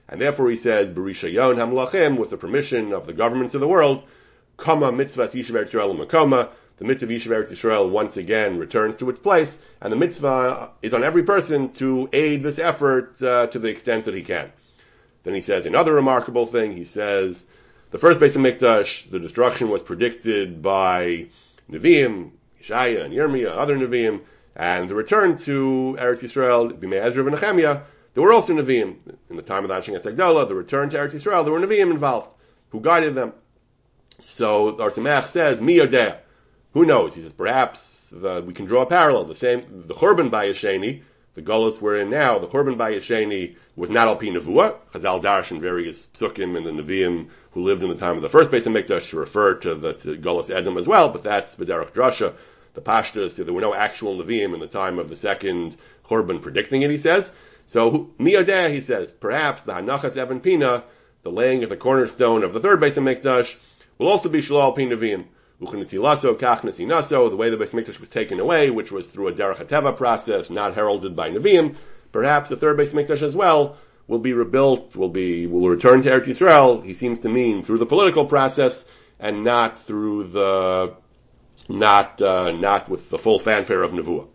And 0.09 0.18
therefore 0.18 0.49
he 0.49 0.57
says, 0.57 0.88
Berishayon 0.88 1.57
hamlachim, 1.57 2.16
with 2.16 2.31
the 2.31 2.38
permission 2.38 2.94
of 2.94 3.07
the 3.07 3.12
governments 3.12 3.55
of 3.55 3.61
the 3.61 3.68
world, 3.68 4.05
kama 4.57 4.90
mitzvah 4.90 5.29
yishav 5.29 5.71
Yisrael 5.71 5.94
makoma, 5.94 6.49
the 6.79 6.87
mitzvah 6.87 7.05
of 7.05 7.51
Yisrael 7.51 7.90
once 7.90 8.16
again 8.16 8.59
returns 8.59 8.97
to 8.97 9.11
its 9.11 9.18
place, 9.18 9.59
and 9.83 9.92
the 9.92 9.97
mitzvah 9.97 10.71
is 10.81 10.94
on 10.94 11.05
every 11.05 11.25
person 11.25 11.71
to 11.75 12.09
aid 12.14 12.42
this 12.42 12.59
effort 12.59 13.23
uh, 13.23 13.49
to 13.49 13.59
the 13.59 13.68
extent 13.68 14.07
that 14.07 14.14
he 14.14 14.23
can. 14.23 14.51
Then 15.25 15.35
he 15.35 15.42
says 15.42 15.66
another 15.66 15.92
remarkable 15.92 16.47
thing. 16.47 16.75
He 16.75 16.87
says 16.87 17.47
the 17.90 17.99
first 17.99 18.18
base 18.18 18.35
of 18.35 18.40
Mikdash, 18.40 19.11
the 19.11 19.18
destruction 19.18 19.68
was 19.68 19.83
predicted 19.83 20.62
by 20.62 21.27
Nevi'im, 21.70 22.31
Yeshaya 22.62 23.04
and 23.04 23.14
Yirmiyah, 23.14 23.57
other 23.57 23.76
Nevi'im, 23.76 24.20
and 24.57 24.88
the 24.88 24.94
return 24.94 25.38
to 25.38 25.96
Eretz 26.00 26.20
Yisrael, 26.20 26.72
Bimei 26.72 27.02
Ezra 27.04 27.24
and 27.24 27.35
Nehemiah, 27.35 27.83
there 28.14 28.22
were 28.22 28.33
also 28.33 28.52
Nevi'im. 28.52 28.96
In 29.31 29.37
the 29.37 29.42
time 29.42 29.64
of 29.64 29.68
the 29.68 29.74
Anshin 29.74 30.00
Agdola, 30.02 30.48
the 30.48 30.54
return 30.54 30.90
to 30.90 30.96
Eretz 30.96 31.12
Yisrael, 31.12 31.44
there 31.44 31.52
were 31.52 31.61
Nevi'im 31.61 31.90
involved, 31.90 32.31
who 32.70 32.81
guided 32.81 33.14
them. 33.14 33.33
So, 34.20 34.72
the 34.72 34.83
Ohr 34.83 34.90
Sameach 34.90 35.28
says, 35.28 35.61
Mi. 35.61 35.78
Who 36.72 36.85
knows? 36.85 37.14
He 37.14 37.22
says, 37.22 37.33
perhaps 37.33 38.11
the, 38.11 38.42
we 38.46 38.52
can 38.52 38.66
draw 38.66 38.83
a 38.83 38.87
parallel. 38.87 39.24
The 39.24 39.35
same, 39.35 39.85
the 39.87 39.94
Churban 39.94 40.31
by 40.31 40.46
Yesheni, 40.46 41.02
the 41.38 41.51
Golas 41.51 41.81
we're 41.81 42.01
in 42.01 42.11
now, 42.11 42.37
the 42.40 42.48
Churban 42.48 42.77
by 42.77 42.90
Yesheni 42.90 43.55
was 43.77 43.88
not 43.90 44.09
Alpi 44.09 44.33
Nevuah. 44.33 44.74
Chazal 44.92 45.22
Darsh 45.22 45.53
and 45.53 45.61
various 45.61 46.09
psukim 46.12 46.57
and 46.57 46.66
the 46.66 46.83
Nevi'im 46.83 47.29
who 47.53 47.62
lived 47.62 47.85
in 47.85 47.88
the 47.88 47.94
time 47.94 48.16
of 48.16 48.22
the 48.22 48.29
first 48.29 48.51
base 48.51 48.64
Mikdash 48.64 49.16
refer 49.16 49.55
to 49.55 49.77
the 49.77 49.92
to 49.92 50.18
Golas 50.18 50.51
Edom 50.51 50.77
as 50.77 50.88
well, 50.88 51.09
but 51.09 51.22
that's 51.22 51.55
B'derech 51.55 51.92
Drasha. 51.92 52.35
The 52.74 52.81
Pashtas, 52.81 53.37
there 53.37 53.55
were 53.55 53.61
no 53.61 53.72
actual 53.72 54.16
Nevi'im 54.16 54.53
in 54.53 54.59
the 54.59 54.66
time 54.66 54.98
of 54.98 55.09
the 55.09 55.14
second 55.14 55.77
Churban 56.09 56.42
predicting 56.42 56.83
it, 56.83 56.90
he 56.90 56.98
says. 56.98 57.31
So, 57.68 58.11
Miyodeh, 58.18 58.72
he 58.72 58.81
says, 58.81 59.12
perhaps 59.12 59.62
the 59.62 59.74
Hanachas 59.74 60.16
Evan 60.16 60.40
Pina, 60.40 60.83
the 61.22 61.31
laying 61.31 61.62
of 61.62 61.70
the 61.70 61.77
cornerstone 61.77 62.42
of 62.42 62.53
the 62.53 62.61
third 62.61 62.81
base 62.81 62.96
Mikdash, 62.96 63.55
will 63.96 64.09
also 64.09 64.29
be 64.29 64.42
Shalal 64.42 64.74
Pin 64.74 64.88
Nevi'im. 64.88 65.27
The 65.61 65.66
way 65.66 67.51
the 67.51 67.57
base 67.57 67.73
Mikdash 67.73 67.99
was 67.99 68.09
taken 68.09 68.38
away, 68.38 68.71
which 68.71 68.92
was 68.92 69.09
through 69.09 69.29
a 69.29 69.33
Derech 69.33 69.97
process, 69.97 70.51
not 70.51 70.75
heralded 70.75 71.16
by 71.16 71.31
Nevi'im, 71.31 71.75
perhaps 72.12 72.49
the 72.49 72.57
third 72.57 72.77
base 72.77 72.92
Mikdash 72.92 73.23
as 73.23 73.35
well 73.35 73.77
will 74.07 74.21
be 74.21 74.33
rebuilt, 74.33 74.94
will 74.94 75.09
be, 75.09 75.47
will 75.47 75.68
return 75.68 76.03
to 76.03 76.11
Eretz 76.11 76.27
Yisrael, 76.27 76.85
he 76.85 76.94
seems 76.94 77.18
to 77.21 77.29
mean 77.29 77.62
through 77.62 77.79
the 77.79 77.87
political 77.87 78.25
process 78.25 78.85
and 79.18 79.42
not 79.42 79.85
through 79.85 80.29
the, 80.29 80.94
not, 81.68 82.23
uh, 82.23 82.53
not 82.53 82.88
with 82.88 83.11
the 83.11 83.18
full 83.18 83.40
fanfare 83.40 83.83
of 83.83 83.90
Nevuah. 83.90 84.29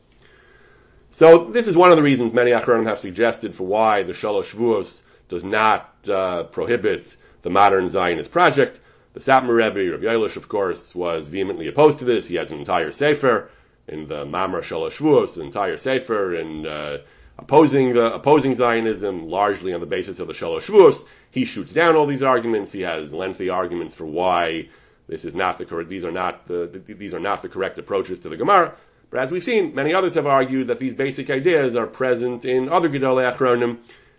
So 1.10 1.46
this 1.46 1.68
is 1.68 1.78
one 1.78 1.92
of 1.92 1.96
the 1.96 2.04
reasons 2.04 2.34
many 2.34 2.52
Achronim 2.52 2.86
have 2.86 3.00
suggested 3.00 3.56
for 3.56 3.66
why 3.66 4.04
the 4.04 4.14
Shalosh 4.14 4.54
Shavuos 4.54 5.02
does 5.30 5.44
not 5.44 5.90
uh, 6.10 6.44
prohibit 6.44 7.16
the 7.44 7.50
modern 7.50 7.90
Zionist 7.90 8.32
project. 8.32 8.80
The 9.14 9.20
Satmar 9.20 9.56
Rebbe, 9.56 9.92
Rav 9.92 10.02
Yoelish, 10.02 10.36
of 10.36 10.50
course, 10.50 10.96
was 10.96 11.28
vehemently 11.28 11.68
opposed 11.68 12.00
to 12.00 12.06
this. 12.06 12.28
He 12.28 12.36
has 12.36 12.52
an 12.52 12.58
entire 12.58 12.92
sefer 12.92 13.50
in 13.88 14.08
the 14.08 14.26
Mamre 14.26 14.62
Shalosh 14.62 15.36
an 15.36 15.44
entire 15.44 15.78
sefer 15.78 16.36
in 16.36 16.66
uh, 16.66 16.98
opposing 17.38 17.94
the 17.94 18.14
opposing 18.14 18.56
Zionism 18.56 19.28
largely 19.28 19.74
on 19.74 19.82
the 19.82 19.86
basis 19.86 20.20
of 20.20 20.28
the 20.28 20.34
Shalosh. 20.34 21.06
He 21.30 21.46
shoots 21.46 21.74
down 21.74 21.96
all 21.96 22.06
these 22.06 22.24
arguments. 22.24 22.72
He 22.72 22.82
has 22.82 23.12
lengthy 23.12 23.50
arguments 23.50 23.94
for 23.94 24.06
why 24.06 24.70
this 25.08 25.26
is 25.26 25.36
not 25.36 25.58
the 25.58 25.66
correct. 25.66 25.90
These 25.90 26.06
are 26.06 26.12
not 26.12 26.48
the 26.48 26.82
these 26.88 27.14
are 27.14 27.20
not 27.20 27.42
the 27.42 27.50
correct 27.50 27.78
approaches 27.78 28.20
to 28.20 28.30
the 28.30 28.38
Gemara. 28.38 28.74
But 29.12 29.22
as 29.22 29.32
we've 29.32 29.44
seen, 29.44 29.76
many 29.76 29.94
others 29.94 30.16
have 30.16 30.26
argued 30.26 30.68
that 30.70 30.80
these 30.80 30.96
basic 30.96 31.30
ideas 31.30 31.76
are 31.76 31.86
present 31.86 32.46
in 32.46 32.68
other 32.68 32.90
Gedolei 32.90 33.32
Achronim. 33.32 33.78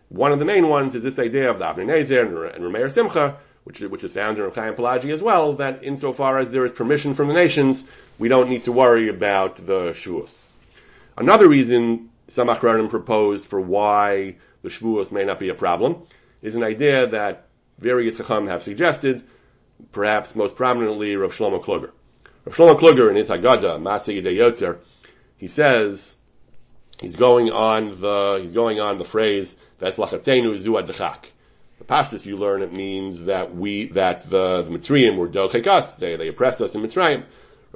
One 0.09 0.31
of 0.31 0.39
the 0.39 0.45
main 0.45 0.69
ones 0.69 0.95
is 0.95 1.03
this 1.03 1.19
idea 1.19 1.51
of 1.51 1.59
the 1.59 1.65
Avnei 1.65 1.87
Nezer 1.87 2.55
and 2.55 2.65
Rameir 2.65 2.93
Simcha, 2.93 3.39
which, 3.65 3.81
which 3.81 4.05
is 4.05 4.13
found 4.13 4.39
in 4.39 4.51
Chaim 4.51 4.75
Pelagi 4.75 5.13
as 5.13 5.23
well, 5.23 5.55
that 5.55 5.83
insofar 5.83 6.39
as 6.39 6.51
there 6.51 6.65
is 6.65 6.73
permission 6.73 7.15
from 7.15 7.29
the 7.29 7.35
nations, 7.35 7.85
we 8.19 8.29
don't 8.29 8.49
need 8.49 8.65
to 8.65 8.73
worry 8.73 9.09
about 9.09 9.67
the 9.67 9.91
Shavuos. 9.93 10.45
Another 11.17 11.49
reason 11.49 12.11
some 12.29 12.49
Achronim 12.49 12.89
proposed 12.89 13.47
for 13.47 13.61
why 13.61 14.37
the 14.63 14.69
Shavuos 14.69 15.13
may 15.13 15.25
not 15.25 15.39
be 15.39 15.49
a 15.49 15.55
problem 15.55 16.03
is 16.43 16.55
an 16.55 16.63
idea 16.63 17.07
that 17.07 17.47
various 17.79 18.17
Chacham 18.17 18.47
have 18.47 18.63
suggested, 18.63 19.25
perhaps 19.93 20.35
most 20.35 20.57
prominently 20.57 21.17
Rav 21.17 21.35
Shlomo 21.35 21.63
Kluger. 21.63 21.91
Rav 22.45 22.55
Shlomo 22.55 22.79
Kluger 22.79 23.11
in 23.11 23.17
his 23.17 23.29
Haggadah, 23.29 23.81
Masay 23.81 24.23
Yotzer, 24.23 24.79
he 25.37 25.49
says, 25.49 26.17
he's 27.01 27.17
going 27.17 27.51
on 27.51 28.01
the, 28.01 28.39
he's 28.43 28.53
going 28.53 28.81
on 28.81 28.99
the 28.99 29.05
phrase, 29.05 29.57
Veslachatenu 29.81 30.59
zu 30.59 30.73
adchak. 30.73 31.27
Pashtus 31.87 32.25
you 32.25 32.37
learn 32.37 32.63
it 32.63 32.73
means 32.73 33.25
that 33.25 33.55
we, 33.55 33.87
that 33.89 34.31
the, 34.31 34.63
the 34.63 34.71
Mitzrayim 34.71 35.17
were 35.17 35.29
dochek 35.29 35.67
us, 35.67 35.95
they, 35.95 36.17
they 36.17 36.29
oppressed 36.29 36.61
us 36.61 36.75
in 36.75 36.83
Mitzrayim. 36.83 37.25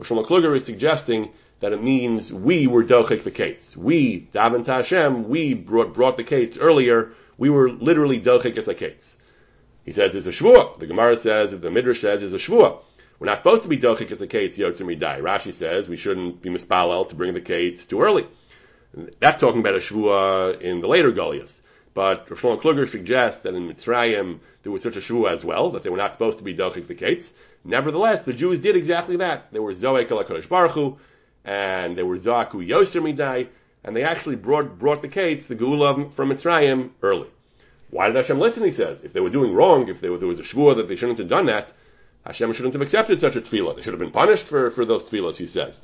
Shlomo 0.00 0.26
Kluger 0.26 0.56
is 0.56 0.64
suggesting 0.64 1.30
that 1.60 1.72
it 1.72 1.82
means 1.82 2.32
we 2.32 2.66
were 2.66 2.84
dochek 2.84 3.24
the 3.24 3.30
kates. 3.30 3.76
We, 3.76 4.28
Davin 4.32 4.64
Hashem, 4.64 5.28
we 5.28 5.54
brought, 5.54 5.92
brought 5.92 6.16
the 6.16 6.24
kates 6.24 6.56
earlier, 6.56 7.12
we 7.36 7.50
were 7.50 7.70
literally 7.70 8.20
dochek 8.20 8.56
as 8.56 8.66
the 8.66 8.74
kates. 8.74 9.16
He 9.84 9.92
says 9.92 10.14
it's 10.14 10.26
a 10.26 10.30
shvua. 10.30 10.78
The 10.78 10.86
Gemara 10.86 11.16
says, 11.16 11.50
the 11.50 11.70
Midrash 11.70 12.00
says 12.00 12.22
it's 12.22 12.34
a 12.34 12.36
shvua. 12.36 12.80
We're 13.18 13.26
not 13.26 13.38
supposed 13.38 13.64
to 13.64 13.68
be 13.68 13.78
dochik 13.78 14.12
as 14.12 14.20
the 14.20 14.26
kates 14.26 14.58
yotzer 14.58 14.82
midai. 14.82 15.20
Rashi 15.20 15.52
says 15.52 15.88
we 15.88 15.96
shouldn't 15.96 16.40
be 16.40 16.50
mispalel 16.50 17.08
to 17.08 17.14
bring 17.14 17.34
the 17.34 17.40
kates 17.40 17.86
too 17.86 18.00
early. 18.00 18.26
That's 19.18 19.40
talking 19.40 19.60
about 19.60 19.74
a 19.74 19.78
shvua 19.78 20.60
in 20.60 20.80
the 20.80 20.88
later 20.88 21.10
Goliaths. 21.10 21.62
But 21.98 22.30
Rosh 22.30 22.60
Kluger 22.60 22.88
suggests 22.88 23.42
that 23.42 23.54
in 23.54 23.68
Mitzrayim 23.68 24.38
there 24.62 24.70
was 24.70 24.84
such 24.84 24.94
a 24.94 25.00
shvua 25.00 25.32
as 25.32 25.44
well, 25.44 25.68
that 25.72 25.82
they 25.82 25.90
were 25.90 25.96
not 25.96 26.12
supposed 26.12 26.38
to 26.38 26.44
be 26.44 26.54
dochik 26.54 26.86
the 26.86 26.94
kates. 26.94 27.32
Nevertheless, 27.64 28.22
the 28.22 28.32
Jews 28.32 28.60
did 28.60 28.76
exactly 28.76 29.16
that. 29.16 29.52
They 29.52 29.58
were 29.58 29.74
zoek 29.74 30.08
al 30.12 30.42
Baruch 30.48 30.70
Hu, 30.74 30.96
and 31.44 31.98
they 31.98 32.04
were 32.04 32.16
zaku 32.16 32.64
yoser 32.64 33.02
midai, 33.02 33.48
and 33.82 33.96
they 33.96 34.04
actually 34.04 34.36
brought, 34.36 34.78
brought 34.78 35.02
the 35.02 35.08
kates, 35.08 35.48
the 35.48 35.56
geulah 35.56 36.12
from 36.12 36.30
Mitzrayim, 36.30 36.90
early. 37.02 37.30
Why 37.90 38.06
did 38.06 38.14
Hashem 38.14 38.38
listen? 38.38 38.62
He 38.62 38.70
says, 38.70 39.02
if 39.02 39.12
they 39.12 39.18
were 39.18 39.28
doing 39.28 39.52
wrong, 39.52 39.88
if 39.88 40.00
there 40.00 40.12
was 40.12 40.38
a 40.38 40.44
shvua 40.44 40.76
that 40.76 40.86
they 40.86 40.94
shouldn't 40.94 41.18
have 41.18 41.28
done 41.28 41.46
that, 41.46 41.72
Hashem 42.24 42.52
shouldn't 42.52 42.74
have 42.74 42.82
accepted 42.82 43.18
such 43.18 43.34
a 43.34 43.40
tefillah. 43.40 43.74
They 43.74 43.82
should 43.82 43.94
have 43.94 43.98
been 43.98 44.12
punished 44.12 44.46
for, 44.46 44.70
for 44.70 44.84
those 44.84 45.02
tefillahs, 45.02 45.38
he 45.38 45.48
says. 45.48 45.80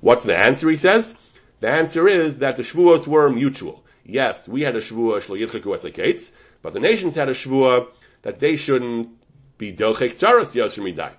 What's 0.00 0.24
the 0.24 0.36
answer, 0.36 0.68
he 0.68 0.76
says? 0.76 1.14
The 1.60 1.68
answer 1.68 2.08
is 2.08 2.38
that 2.38 2.56
the 2.56 2.64
shvuos 2.64 3.06
were 3.06 3.30
mutual. 3.30 3.81
Yes, 4.04 4.48
we 4.48 4.62
had 4.62 4.76
a 4.76 4.80
shvua 4.80 5.22
shlo 5.22 5.38
yitchaku 5.38 6.30
but 6.62 6.72
the 6.72 6.80
nations 6.80 7.14
had 7.14 7.28
a 7.28 7.34
shvua 7.34 7.88
that 8.22 8.40
they 8.40 8.56
shouldn't 8.56 9.08
be 9.58 9.72
dochek 9.72 10.18
tzaras 10.18 10.52
yosher 10.54 10.82
midai. 10.82 11.12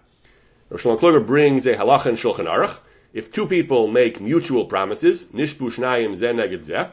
Rosh 0.70 0.86
Kluger 0.86 1.26
brings 1.26 1.66
a 1.66 1.76
halacha 1.76 2.08
in 2.08 2.16
Shulchan 2.16 2.46
Aruch. 2.46 2.78
If 3.14 3.32
two 3.32 3.46
people 3.46 3.88
make 3.88 4.20
mutual 4.20 4.66
promises, 4.66 5.24
nishbu 5.26 5.74
shnayim 5.74 6.18
zeh 6.18 6.34
neged 6.34 6.66
zeh, 6.66 6.90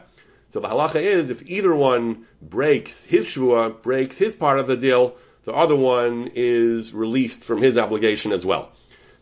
so 0.51 0.59
the 0.59 0.67
halacha 0.67 1.01
is 1.01 1.29
if 1.29 1.41
either 1.49 1.73
one 1.73 2.25
breaks 2.41 3.05
his 3.05 3.25
shvua, 3.25 3.81
breaks 3.81 4.17
his 4.17 4.33
part 4.33 4.59
of 4.59 4.67
the 4.67 4.75
deal, 4.75 5.15
the 5.45 5.53
other 5.53 5.75
one 5.75 6.29
is 6.35 6.93
released 6.93 7.43
from 7.43 7.61
his 7.61 7.77
obligation 7.77 8.31
as 8.31 8.45
well. 8.45 8.71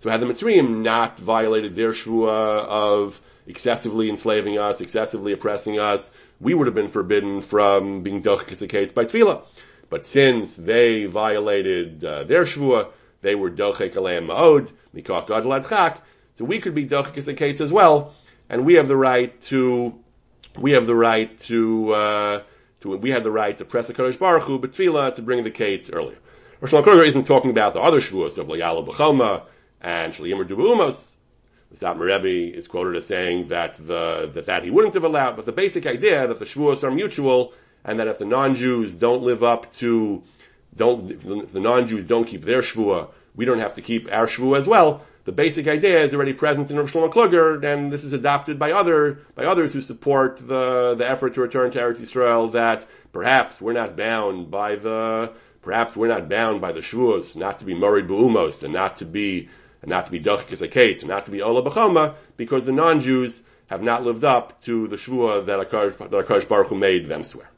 So 0.01 0.10
had 0.10 0.21
the 0.21 0.25
Mitzrayim 0.25 0.82
not 0.82 1.19
violated 1.19 1.75
their 1.75 1.91
shvua 1.91 2.65
of 2.65 3.21
excessively 3.47 4.10
enslaving 4.10 4.58
us, 4.58 4.82
excessively 4.82 5.32
oppressing 5.32 5.79
us, 5.79 6.10
we 6.39 6.54
would 6.54 6.67
have 6.67 6.75
been 6.75 6.89
forbidden 6.89 7.41
from 7.41 8.02
being 8.02 8.23
dochek 8.23 8.93
by 8.93 9.06
tefillah. 9.06 9.43
But 9.89 10.06
since 10.06 10.56
they 10.56 11.06
violated 11.06 12.04
uh, 12.04 12.23
their 12.23 12.43
shvua, 12.43 12.89
they 13.21 13.36
were 13.36 13.49
dochek 13.49 13.93
aleim 13.93 14.28
ma'od, 14.28 14.69
mikach 14.95 15.28
gad 15.28 16.02
so 16.38 16.45
we 16.45 16.60
could 16.60 16.73
be 16.73 16.88
dochek 16.88 17.60
as 17.60 17.71
well, 17.71 18.13
and 18.49 18.65
we 18.65 18.75
have 18.75 18.88
the 18.88 18.95
right 18.95 19.41
to, 19.43 19.93
we 20.58 20.71
have 20.71 20.88
the 20.88 20.95
right 20.95 21.38
to, 21.41 21.93
uh, 21.93 22.41
to, 22.82 22.95
we 22.95 23.10
had 23.10 23.23
the 23.25 23.32
right 23.32 23.58
to 23.58 23.65
press 23.65 23.88
the 23.88 23.93
Kodesh 23.93 24.17
Baruch 24.17 24.43
Hu, 24.43 24.58
but 24.58 24.71
tefillah 24.71 25.13
to 25.15 25.21
bring 25.21 25.43
the 25.43 25.52
kates 25.52 25.89
earlier. 25.89 26.17
Rosh 26.62 26.71
Hashanah 26.71 27.08
isn't 27.08 27.25
talking 27.25 27.52
about 27.52 27.73
the 27.73 27.82
other 27.82 27.99
shvuos 27.99 28.38
of 28.38 28.47
Layala 28.47 28.88
B'choma 28.88 29.43
and 29.82 30.13
Shaliyim 30.13 30.47
Dubu'umos. 30.47 31.09
The 31.71 31.77
Satmar 31.77 32.05
Rebbe 32.05 32.58
is 32.58 32.67
quoted 32.67 32.95
as 32.95 33.05
saying 33.05 33.49
that 33.49 33.75
the, 33.77 34.29
that, 34.34 34.47
that 34.47 34.63
he 34.63 34.71
wouldn't 34.71 34.95
have 34.95 35.03
allowed, 35.03 35.36
but 35.36 35.45
the 35.45 35.51
basic 35.51 35.86
idea 35.86 36.27
that 36.27 36.39
the 36.39 36.45
shvuos 36.45 36.84
are 36.84 36.91
mutual 36.91 37.53
and 37.86 37.99
that 37.99 38.08
if 38.08 38.17
the 38.17 38.25
non-Jews 38.25 38.95
don't 38.95 39.21
live 39.21 39.43
up 39.43 39.73
to, 39.75 40.23
don't, 40.75 41.12
if 41.12 41.53
the 41.53 41.60
non-Jews 41.60 42.05
don't 42.05 42.25
keep 42.25 42.43
their 42.43 42.62
shvua, 42.62 43.10
we 43.36 43.45
don't 43.45 43.60
have 43.60 43.75
to 43.75 43.82
keep 43.82 44.12
our 44.12 44.27
shvua 44.27 44.58
as 44.58 44.67
well, 44.67 45.05
the 45.29 45.32
basic 45.32 45.67
idea 45.67 46.01
is 46.01 46.12
already 46.12 46.34
present 46.34 46.71
in 46.71 46.77
Rav 46.77 46.91
Shlomo 46.91 47.13
Kluger, 47.13 47.63
and 47.63 47.93
this 47.93 48.03
is 48.03 48.13
adopted 48.13 48.58
by 48.58 48.71
other 48.71 49.19
by 49.36 49.45
others 49.45 49.73
who 49.73 49.82
support 49.82 50.39
the 50.47 50.95
the 50.97 51.08
effort 51.08 51.36
to 51.36 51.41
return 51.41 51.69
to 51.71 51.79
Eretz 51.79 51.97
Yisrael. 51.97 52.51
That 52.53 52.88
perhaps 53.13 53.62
we're 53.62 53.73
not 53.73 53.95
bound 53.95 54.49
by 54.49 54.75
the 54.75 55.34
perhaps 55.62 55.95
we're 55.95 56.08
not 56.08 56.29
bound 56.29 56.62
by 56.62 56.71
the 56.71 56.79
shvuos, 56.79 57.36
not 57.36 57.60
to 57.60 57.65
be 57.65 57.75
married 57.75 58.08
bu'umos, 58.08 58.63
and 58.63 58.73
not 58.73 58.97
to 58.97 59.05
be 59.05 59.49
and 59.82 59.89
not 59.89 60.06
to 60.06 60.12
be 60.12 60.20
dachik 60.20 61.00
and 61.00 61.08
not 61.08 61.26
to 61.26 61.32
be 61.32 61.42
ola 61.42 61.62
b'chama, 61.62 62.15
because 62.38 62.65
the 62.65 62.72
non-Jews 62.72 63.42
have 63.68 63.84
not 63.84 64.04
lived 64.04 64.24
up 64.24 64.62
to 64.63 64.88
the 64.88 64.96
shvua 64.96 65.46
that 65.46 65.72
Akash 65.72 66.48
Baruch 66.48 66.70
Hu 66.70 66.76
made 66.76 67.08
them 67.08 67.24
swear. 67.24 67.50